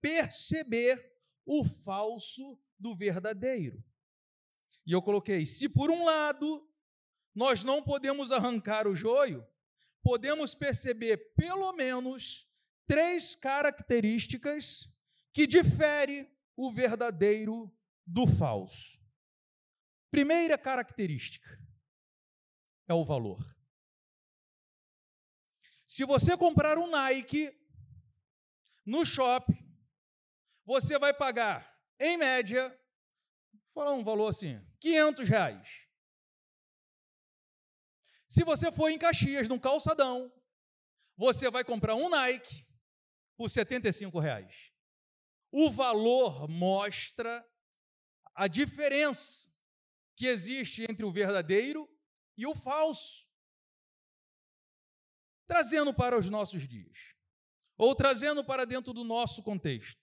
perceber 0.00 1.12
o 1.44 1.64
falso 1.64 2.56
do 2.78 2.94
verdadeiro. 2.94 3.82
E 4.86 4.92
eu 4.92 5.02
coloquei: 5.02 5.44
se 5.44 5.68
por 5.68 5.90
um 5.90 6.04
lado 6.04 6.64
nós 7.34 7.64
não 7.64 7.82
podemos 7.82 8.30
arrancar 8.30 8.86
o 8.86 8.94
joio, 8.94 9.44
podemos 10.04 10.54
perceber 10.54 11.34
pelo 11.34 11.72
menos 11.72 12.48
três 12.86 13.34
características 13.34 14.88
que 15.32 15.48
diferem 15.48 16.32
o 16.56 16.70
verdadeiro 16.70 17.76
do 18.06 18.24
falso. 18.24 19.02
Primeira 20.12 20.56
característica 20.56 21.60
é 22.92 22.94
o 22.94 23.04
valor. 23.04 23.40
Se 25.86 26.04
você 26.04 26.36
comprar 26.36 26.78
um 26.78 26.86
Nike 26.86 27.52
no 28.84 29.04
shopping, 29.04 29.58
você 30.64 30.98
vai 30.98 31.12
pagar, 31.12 31.76
em 31.98 32.16
média, 32.16 32.68
vou 33.52 33.72
falar 33.72 33.92
um 33.92 34.04
valor 34.04 34.28
assim, 34.28 34.60
500 34.80 35.28
reais. 35.28 35.88
Se 38.28 38.44
você 38.44 38.70
for 38.72 38.88
em 38.88 38.98
Caxias, 38.98 39.48
num 39.48 39.58
calçadão, 39.58 40.32
você 41.16 41.50
vai 41.50 41.64
comprar 41.64 41.94
um 41.94 42.08
Nike 42.08 42.66
por 43.36 43.50
75 43.50 44.18
reais. 44.18 44.70
O 45.50 45.70
valor 45.70 46.48
mostra 46.48 47.46
a 48.34 48.48
diferença 48.48 49.50
que 50.16 50.26
existe 50.26 50.84
entre 50.88 51.04
o 51.04 51.12
verdadeiro 51.12 51.91
e 52.36 52.46
o 52.46 52.54
falso. 52.54 53.26
Trazendo 55.46 55.92
para 55.92 56.18
os 56.18 56.30
nossos 56.30 56.66
dias, 56.66 56.98
ou 57.76 57.94
trazendo 57.94 58.44
para 58.44 58.64
dentro 58.64 58.92
do 58.92 59.04
nosso 59.04 59.42
contexto. 59.42 60.00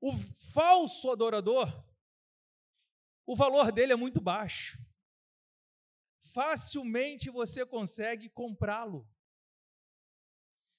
O 0.00 0.12
falso 0.52 1.10
adorador 1.10 1.86
o 3.26 3.34
valor 3.34 3.72
dele 3.72 3.92
é 3.92 3.96
muito 3.96 4.20
baixo. 4.20 4.78
Facilmente 6.32 7.28
você 7.28 7.66
consegue 7.66 8.30
comprá-lo. 8.30 9.08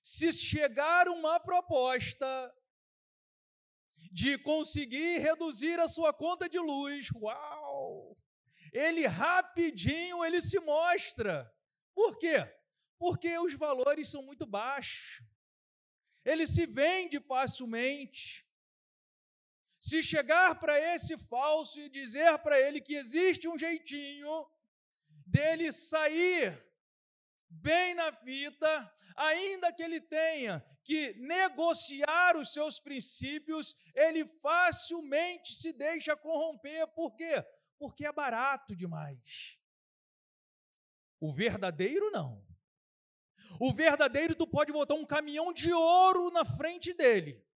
Se 0.02 0.32
chegar 0.32 1.10
uma 1.10 1.40
proposta 1.42 2.56
de 4.14 4.38
conseguir 4.38 5.18
reduzir 5.18 5.78
a 5.80 5.90
sua 5.90 6.14
conta 6.14 6.48
de 6.48 6.58
luz, 6.58 7.10
uau! 7.12 8.18
Ele 8.78 9.08
rapidinho 9.08 10.24
ele 10.24 10.40
se 10.40 10.60
mostra. 10.60 11.52
Por 11.96 12.20
quê? 12.20 12.38
Porque 13.00 13.36
os 13.40 13.54
valores 13.54 14.10
são 14.10 14.22
muito 14.22 14.46
baixos. 14.46 15.24
Ele 16.24 16.46
se 16.46 16.66
vende 16.68 17.20
facilmente. 17.20 18.46
Se 19.80 20.04
chegar 20.04 20.60
para 20.60 20.80
esse 20.94 21.18
falso 21.18 21.80
e 21.82 21.90
dizer 21.90 22.38
para 22.40 22.60
ele 22.60 22.80
que 22.80 22.96
existe 22.96 23.48
um 23.48 23.58
jeitinho 23.58 24.48
dele 25.26 25.72
sair 25.72 26.64
bem 27.50 27.96
na 27.96 28.12
fita, 28.12 28.94
ainda 29.16 29.74
que 29.74 29.82
ele 29.82 30.02
tenha 30.02 30.64
que 30.84 31.14
negociar 31.14 32.38
os 32.38 32.54
seus 32.54 32.80
princípios, 32.80 33.76
ele 33.96 34.24
facilmente 34.26 35.56
se 35.56 35.74
deixa 35.74 36.16
corromper. 36.16 36.88
Por 36.90 37.16
quê? 37.16 37.44
Porque 37.80 38.06
é 38.06 38.12
barato 38.12 38.76
demais. 38.76 39.58
O 41.20 41.34
verdadeiro 41.34 42.12
não. 42.12 42.46
O 43.60 43.74
verdadeiro 43.74 44.36
tu 44.36 44.48
pode 44.48 44.72
botar 44.72 44.96
um 44.96 45.06
caminhão 45.06 45.54
de 45.54 45.72
ouro 45.72 46.32
na 46.32 46.44
frente 46.44 46.94
dele 46.94 47.48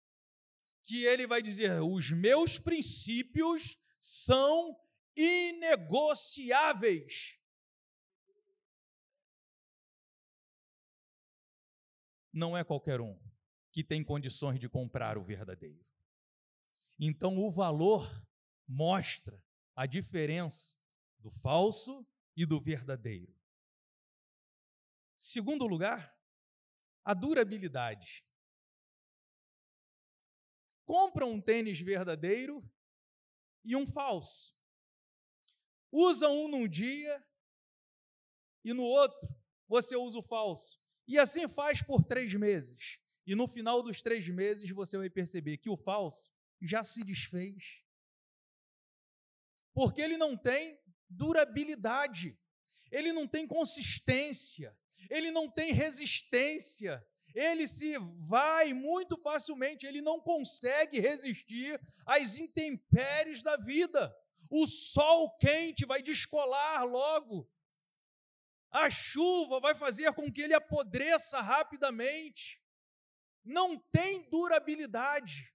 que 0.82 1.04
ele 1.04 1.26
vai 1.26 1.42
dizer: 1.42 1.80
os 1.80 2.10
meus 2.10 2.58
princípios 2.58 3.78
são 3.98 4.78
inegociáveis. 5.16 7.38
Não 12.32 12.56
é 12.56 12.64
qualquer 12.64 12.98
um 13.00 13.20
que 13.70 13.84
tem 13.84 14.02
condições 14.02 14.58
de 14.58 14.68
comprar 14.68 15.16
o 15.18 15.24
verdadeiro. 15.24 15.86
Então, 16.98 17.38
o 17.38 17.48
valor 17.50 18.10
mostra 18.66 19.40
a 19.74 19.86
diferença 19.86 20.78
do 21.18 21.30
falso 21.30 22.06
e 22.36 22.44
do 22.44 22.60
verdadeiro. 22.60 23.34
Segundo 25.16 25.66
lugar, 25.66 26.18
a 27.04 27.14
durabilidade. 27.14 28.24
Compra 30.84 31.24
um 31.24 31.40
tênis 31.40 31.80
verdadeiro 31.80 32.62
e 33.64 33.76
um 33.76 33.86
falso. 33.86 34.54
Usa 35.90 36.28
um 36.28 36.48
num 36.48 36.66
dia 36.66 37.24
e 38.64 38.72
no 38.72 38.82
outro 38.82 39.28
você 39.68 39.96
usa 39.96 40.18
o 40.18 40.22
falso. 40.22 40.80
E 41.06 41.18
assim 41.18 41.48
faz 41.48 41.82
por 41.82 42.02
três 42.04 42.34
meses. 42.34 42.98
E 43.26 43.34
no 43.34 43.46
final 43.46 43.82
dos 43.82 44.02
três 44.02 44.28
meses 44.28 44.68
você 44.70 44.98
vai 44.98 45.08
perceber 45.08 45.58
que 45.58 45.70
o 45.70 45.76
falso 45.76 46.32
já 46.60 46.82
se 46.82 47.04
desfez. 47.04 47.81
Porque 49.74 50.00
ele 50.00 50.16
não 50.16 50.36
tem 50.36 50.78
durabilidade, 51.08 52.38
ele 52.90 53.12
não 53.12 53.26
tem 53.26 53.46
consistência, 53.46 54.76
ele 55.08 55.30
não 55.30 55.50
tem 55.50 55.72
resistência, 55.72 57.04
ele 57.34 57.66
se 57.66 57.96
vai 58.28 58.72
muito 58.74 59.16
facilmente, 59.16 59.86
ele 59.86 60.02
não 60.02 60.20
consegue 60.20 61.00
resistir 61.00 61.80
às 62.06 62.38
intempéries 62.38 63.42
da 63.42 63.56
vida. 63.56 64.14
O 64.50 64.66
sol 64.66 65.36
quente 65.38 65.86
vai 65.86 66.02
descolar 66.02 66.84
logo. 66.84 67.50
A 68.70 68.90
chuva 68.90 69.60
vai 69.60 69.74
fazer 69.74 70.12
com 70.12 70.30
que 70.30 70.42
ele 70.42 70.54
apodreça 70.54 71.40
rapidamente. 71.40 72.60
Não 73.44 73.78
tem 73.78 74.28
durabilidade. 74.30 75.51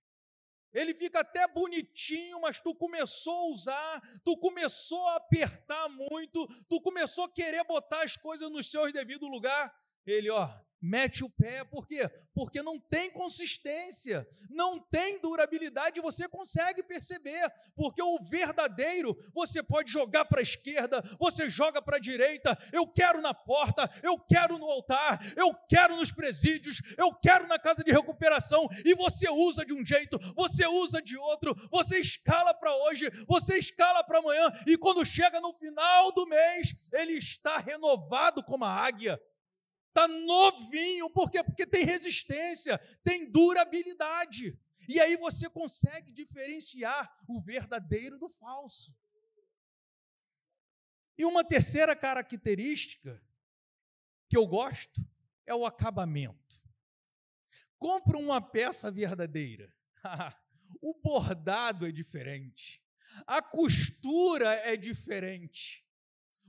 Ele 0.77 0.93
fica 0.93 1.21
até 1.21 1.47
bonitinho, 1.47 2.39
mas 2.39 2.59
tu 2.59 2.75
começou 2.75 3.33
a 3.33 3.47
usar, 3.47 4.01
tu 4.23 4.37
começou 4.37 5.07
a 5.07 5.15
apertar 5.15 5.89
muito, 5.89 6.45
tu 6.69 6.79
começou 6.79 7.23
a 7.23 7.31
querer 7.31 7.63
botar 7.63 8.03
as 8.03 8.15
coisas 8.15 8.47
no 8.51 8.61
seu 8.61 8.91
devido 8.93 9.27
lugar. 9.27 9.75
Ele, 10.05 10.29
ó, 10.29 10.47
mete 10.81 11.23
o 11.23 11.29
pé, 11.29 11.63
por 11.63 11.87
quê? 11.87 12.09
Porque 12.33 12.61
não 12.61 12.79
tem 12.79 13.09
consistência, 13.09 14.27
não 14.49 14.79
tem 14.79 15.19
durabilidade, 15.19 16.01
você 16.01 16.27
consegue 16.27 16.83
perceber, 16.83 17.51
porque 17.75 18.01
o 18.01 18.19
verdadeiro 18.19 19.17
você 19.33 19.63
pode 19.63 19.91
jogar 19.91 20.25
para 20.25 20.39
a 20.39 20.43
esquerda, 20.43 21.01
você 21.19 21.49
joga 21.49 21.81
para 21.81 21.97
a 21.97 21.99
direita, 21.99 22.57
eu 22.71 22.87
quero 22.87 23.21
na 23.21 23.33
porta, 23.33 23.89
eu 24.03 24.19
quero 24.19 24.57
no 24.57 24.65
altar, 24.65 25.19
eu 25.35 25.53
quero 25.67 25.95
nos 25.95 26.11
presídios, 26.11 26.81
eu 26.97 27.13
quero 27.13 27.47
na 27.47 27.57
casa 27.57 27.83
de 27.83 27.91
recuperação, 27.91 28.67
e 28.85 28.93
você 28.93 29.29
usa 29.29 29.65
de 29.65 29.73
um 29.73 29.85
jeito, 29.85 30.19
você 30.35 30.65
usa 30.67 31.01
de 31.01 31.17
outro, 31.17 31.55
você 31.71 31.99
escala 31.99 32.53
para 32.53 32.75
hoje, 32.75 33.09
você 33.27 33.57
escala 33.57 34.03
para 34.03 34.19
amanhã, 34.19 34.51
e 34.65 34.77
quando 34.77 35.05
chega 35.05 35.39
no 35.39 35.53
final 35.53 36.11
do 36.11 36.25
mês, 36.27 36.75
ele 36.93 37.13
está 37.13 37.57
renovado 37.57 38.43
como 38.43 38.65
a 38.65 38.71
águia 38.71 39.19
está 39.97 40.07
novinho, 40.07 41.09
por 41.09 41.31
quê? 41.31 41.43
Porque 41.43 41.65
tem 41.65 41.83
resistência, 41.83 42.77
tem 43.03 43.29
durabilidade. 43.29 44.57
E 44.87 44.99
aí 44.99 45.17
você 45.17 45.49
consegue 45.49 46.11
diferenciar 46.11 47.17
o 47.27 47.41
verdadeiro 47.41 48.19
do 48.19 48.29
falso. 48.29 48.95
E 51.17 51.25
uma 51.25 51.43
terceira 51.43 51.95
característica 51.95 53.21
que 54.29 54.37
eu 54.37 54.45
gosto 54.45 55.01
é 55.47 55.55
o 55.55 55.65
acabamento. 55.65 56.63
Compra 57.79 58.17
uma 58.17 58.39
peça 58.39 58.91
verdadeira. 58.91 59.73
o 60.79 60.93
bordado 60.93 61.87
é 61.87 61.91
diferente. 61.91 62.83
A 63.25 63.41
costura 63.41 64.53
é 64.53 64.77
diferente. 64.77 65.83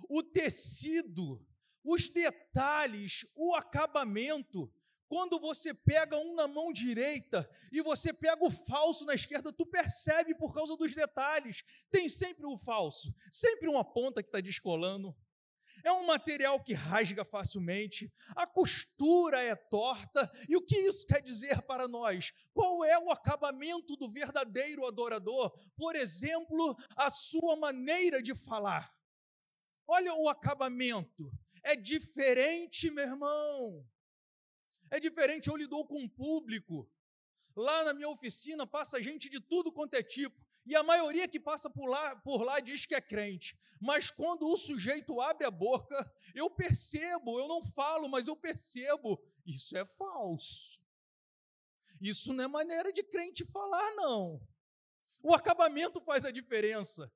O 0.08 0.22
tecido 0.22 1.47
os 1.84 2.08
detalhes, 2.08 3.26
o 3.34 3.54
acabamento. 3.54 4.72
Quando 5.08 5.40
você 5.40 5.72
pega 5.72 6.18
um 6.18 6.34
na 6.34 6.46
mão 6.46 6.70
direita 6.70 7.48
e 7.72 7.80
você 7.80 8.12
pega 8.12 8.44
o 8.44 8.50
falso 8.50 9.06
na 9.06 9.14
esquerda, 9.14 9.50
tu 9.50 9.64
percebe 9.64 10.34
por 10.34 10.52
causa 10.52 10.76
dos 10.76 10.94
detalhes. 10.94 11.64
Tem 11.90 12.08
sempre 12.08 12.44
o 12.44 12.58
falso, 12.58 13.14
sempre 13.30 13.68
uma 13.68 13.82
ponta 13.82 14.22
que 14.22 14.28
está 14.28 14.40
descolando. 14.40 15.16
É 15.84 15.92
um 15.92 16.06
material 16.06 16.62
que 16.62 16.74
rasga 16.74 17.24
facilmente, 17.24 18.12
a 18.34 18.46
costura 18.46 19.40
é 19.40 19.54
torta. 19.54 20.30
E 20.48 20.56
o 20.56 20.62
que 20.62 20.76
isso 20.76 21.06
quer 21.06 21.22
dizer 21.22 21.62
para 21.62 21.86
nós? 21.86 22.32
Qual 22.52 22.84
é 22.84 22.98
o 22.98 23.10
acabamento 23.10 23.96
do 23.96 24.10
verdadeiro 24.10 24.86
adorador? 24.86 25.50
Por 25.76 25.94
exemplo, 25.94 26.76
a 26.96 27.10
sua 27.10 27.56
maneira 27.56 28.22
de 28.22 28.34
falar. 28.34 28.92
Olha 29.86 30.12
o 30.14 30.28
acabamento. 30.28 31.32
É 31.62 31.76
diferente, 31.76 32.90
meu 32.90 33.04
irmão. 33.04 33.86
É 34.90 34.98
diferente. 34.98 35.48
Eu 35.48 35.56
lido 35.56 35.84
com 35.84 36.00
um 36.00 36.08
público. 36.08 36.90
Lá 37.54 37.84
na 37.84 37.92
minha 37.92 38.08
oficina 38.08 38.66
passa 38.66 39.02
gente 39.02 39.28
de 39.28 39.40
tudo 39.40 39.72
quanto 39.72 39.94
é 39.94 40.02
tipo. 40.02 40.36
E 40.64 40.76
a 40.76 40.82
maioria 40.82 41.26
que 41.26 41.40
passa 41.40 41.70
por 41.70 41.86
lá, 41.86 42.14
por 42.16 42.42
lá 42.42 42.60
diz 42.60 42.84
que 42.84 42.94
é 42.94 43.00
crente. 43.00 43.56
Mas 43.80 44.10
quando 44.10 44.46
o 44.46 44.56
sujeito 44.56 45.20
abre 45.20 45.46
a 45.46 45.50
boca, 45.50 46.12
eu 46.34 46.50
percebo, 46.50 47.38
eu 47.40 47.48
não 47.48 47.62
falo, 47.62 48.08
mas 48.08 48.28
eu 48.28 48.36
percebo. 48.36 49.18
Isso 49.46 49.76
é 49.76 49.84
falso. 49.84 50.80
Isso 52.00 52.32
não 52.32 52.44
é 52.44 52.48
maneira 52.48 52.92
de 52.92 53.02
crente 53.02 53.44
falar, 53.46 53.94
não. 53.94 54.46
O 55.22 55.34
acabamento 55.34 56.00
faz 56.00 56.24
a 56.24 56.30
diferença. 56.30 57.10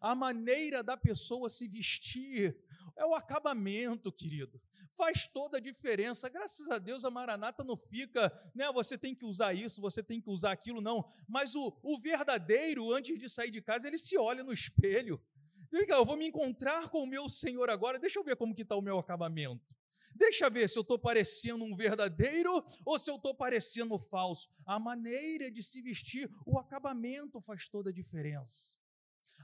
A 0.00 0.14
maneira 0.14 0.82
da 0.82 0.96
pessoa 0.96 1.48
se 1.48 1.68
vestir, 1.68 2.58
é 2.98 3.06
o 3.06 3.14
acabamento, 3.14 4.12
querido. 4.12 4.60
Faz 4.96 5.26
toda 5.26 5.58
a 5.58 5.60
diferença. 5.60 6.28
Graças 6.28 6.68
a 6.68 6.78
Deus 6.78 7.04
a 7.04 7.10
Maranata 7.10 7.62
não 7.62 7.76
fica, 7.76 8.30
né? 8.54 8.70
Você 8.72 8.98
tem 8.98 9.14
que 9.14 9.24
usar 9.24 9.54
isso, 9.54 9.80
você 9.80 10.02
tem 10.02 10.20
que 10.20 10.28
usar 10.28 10.50
aquilo, 10.50 10.80
não. 10.80 11.04
Mas 11.26 11.54
o, 11.54 11.78
o 11.82 11.98
verdadeiro, 11.98 12.92
antes 12.92 13.18
de 13.18 13.28
sair 13.28 13.52
de 13.52 13.62
casa, 13.62 13.86
ele 13.86 13.98
se 13.98 14.18
olha 14.18 14.42
no 14.42 14.52
espelho. 14.52 15.22
Eu 15.70 16.04
vou 16.04 16.16
me 16.16 16.26
encontrar 16.26 16.88
com 16.88 17.04
o 17.04 17.06
meu 17.06 17.28
Senhor 17.28 17.70
agora, 17.70 17.98
deixa 17.98 18.18
eu 18.18 18.24
ver 18.24 18.36
como 18.36 18.54
que 18.54 18.62
está 18.62 18.74
o 18.74 18.82
meu 18.82 18.98
acabamento. 18.98 19.76
Deixa 20.14 20.46
eu 20.46 20.50
ver 20.50 20.68
se 20.68 20.78
eu 20.78 20.82
estou 20.82 20.98
parecendo 20.98 21.62
um 21.62 21.76
verdadeiro 21.76 22.64
ou 22.84 22.98
se 22.98 23.10
eu 23.10 23.16
estou 23.16 23.34
parecendo 23.34 23.98
falso. 23.98 24.48
A 24.64 24.78
maneira 24.78 25.50
de 25.50 25.62
se 25.62 25.82
vestir, 25.82 26.30
o 26.46 26.58
acabamento 26.58 27.40
faz 27.40 27.68
toda 27.68 27.90
a 27.90 27.92
diferença. 27.92 28.78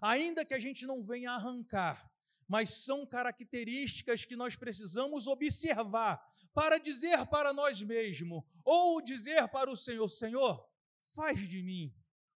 Ainda 0.01 0.45
que 0.45 0.55
a 0.55 0.59
gente 0.59 0.87
não 0.87 1.05
venha 1.05 1.33
arrancar 1.33 2.14
mas 2.49 2.71
são 2.71 3.07
características 3.07 4.25
que 4.25 4.37
nós 4.37 4.57
precisamos 4.57 5.27
observar 5.27 6.23
para 6.53 6.79
dizer 6.79 7.27
para 7.27 7.53
nós 7.53 7.83
mesmos, 7.83 8.43
ou 8.65 9.01
dizer 9.01 9.49
para 9.49 9.71
o 9.71 9.77
Senhor: 9.77 10.09
Senhor, 10.09 10.69
faz 11.15 11.41
de 11.49 11.63
mim 11.63 11.95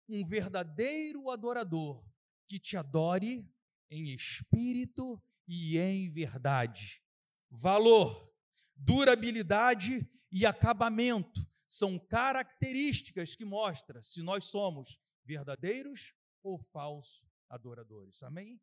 um 0.09 0.25
verdadeiro 0.25 1.31
adorador 1.31 2.05
que 2.47 2.59
te 2.59 2.77
adore 2.77 3.47
em 3.91 4.15
espírito 4.15 5.23
e 5.47 5.79
em 5.79 6.11
verdade. 6.11 7.03
Valor, 7.51 8.33
durabilidade 8.75 10.09
e 10.31 10.47
acabamento 10.47 11.47
são 11.67 11.99
características 11.99 13.35
que 13.35 13.45
mostram 13.45 14.03
se 14.03 14.23
nós 14.23 14.45
somos 14.45 14.99
verdadeiros 15.25 16.15
ou 16.43 16.59
falsos 16.59 17.27
adoradores. 17.49 18.23
Amém? 18.23 18.61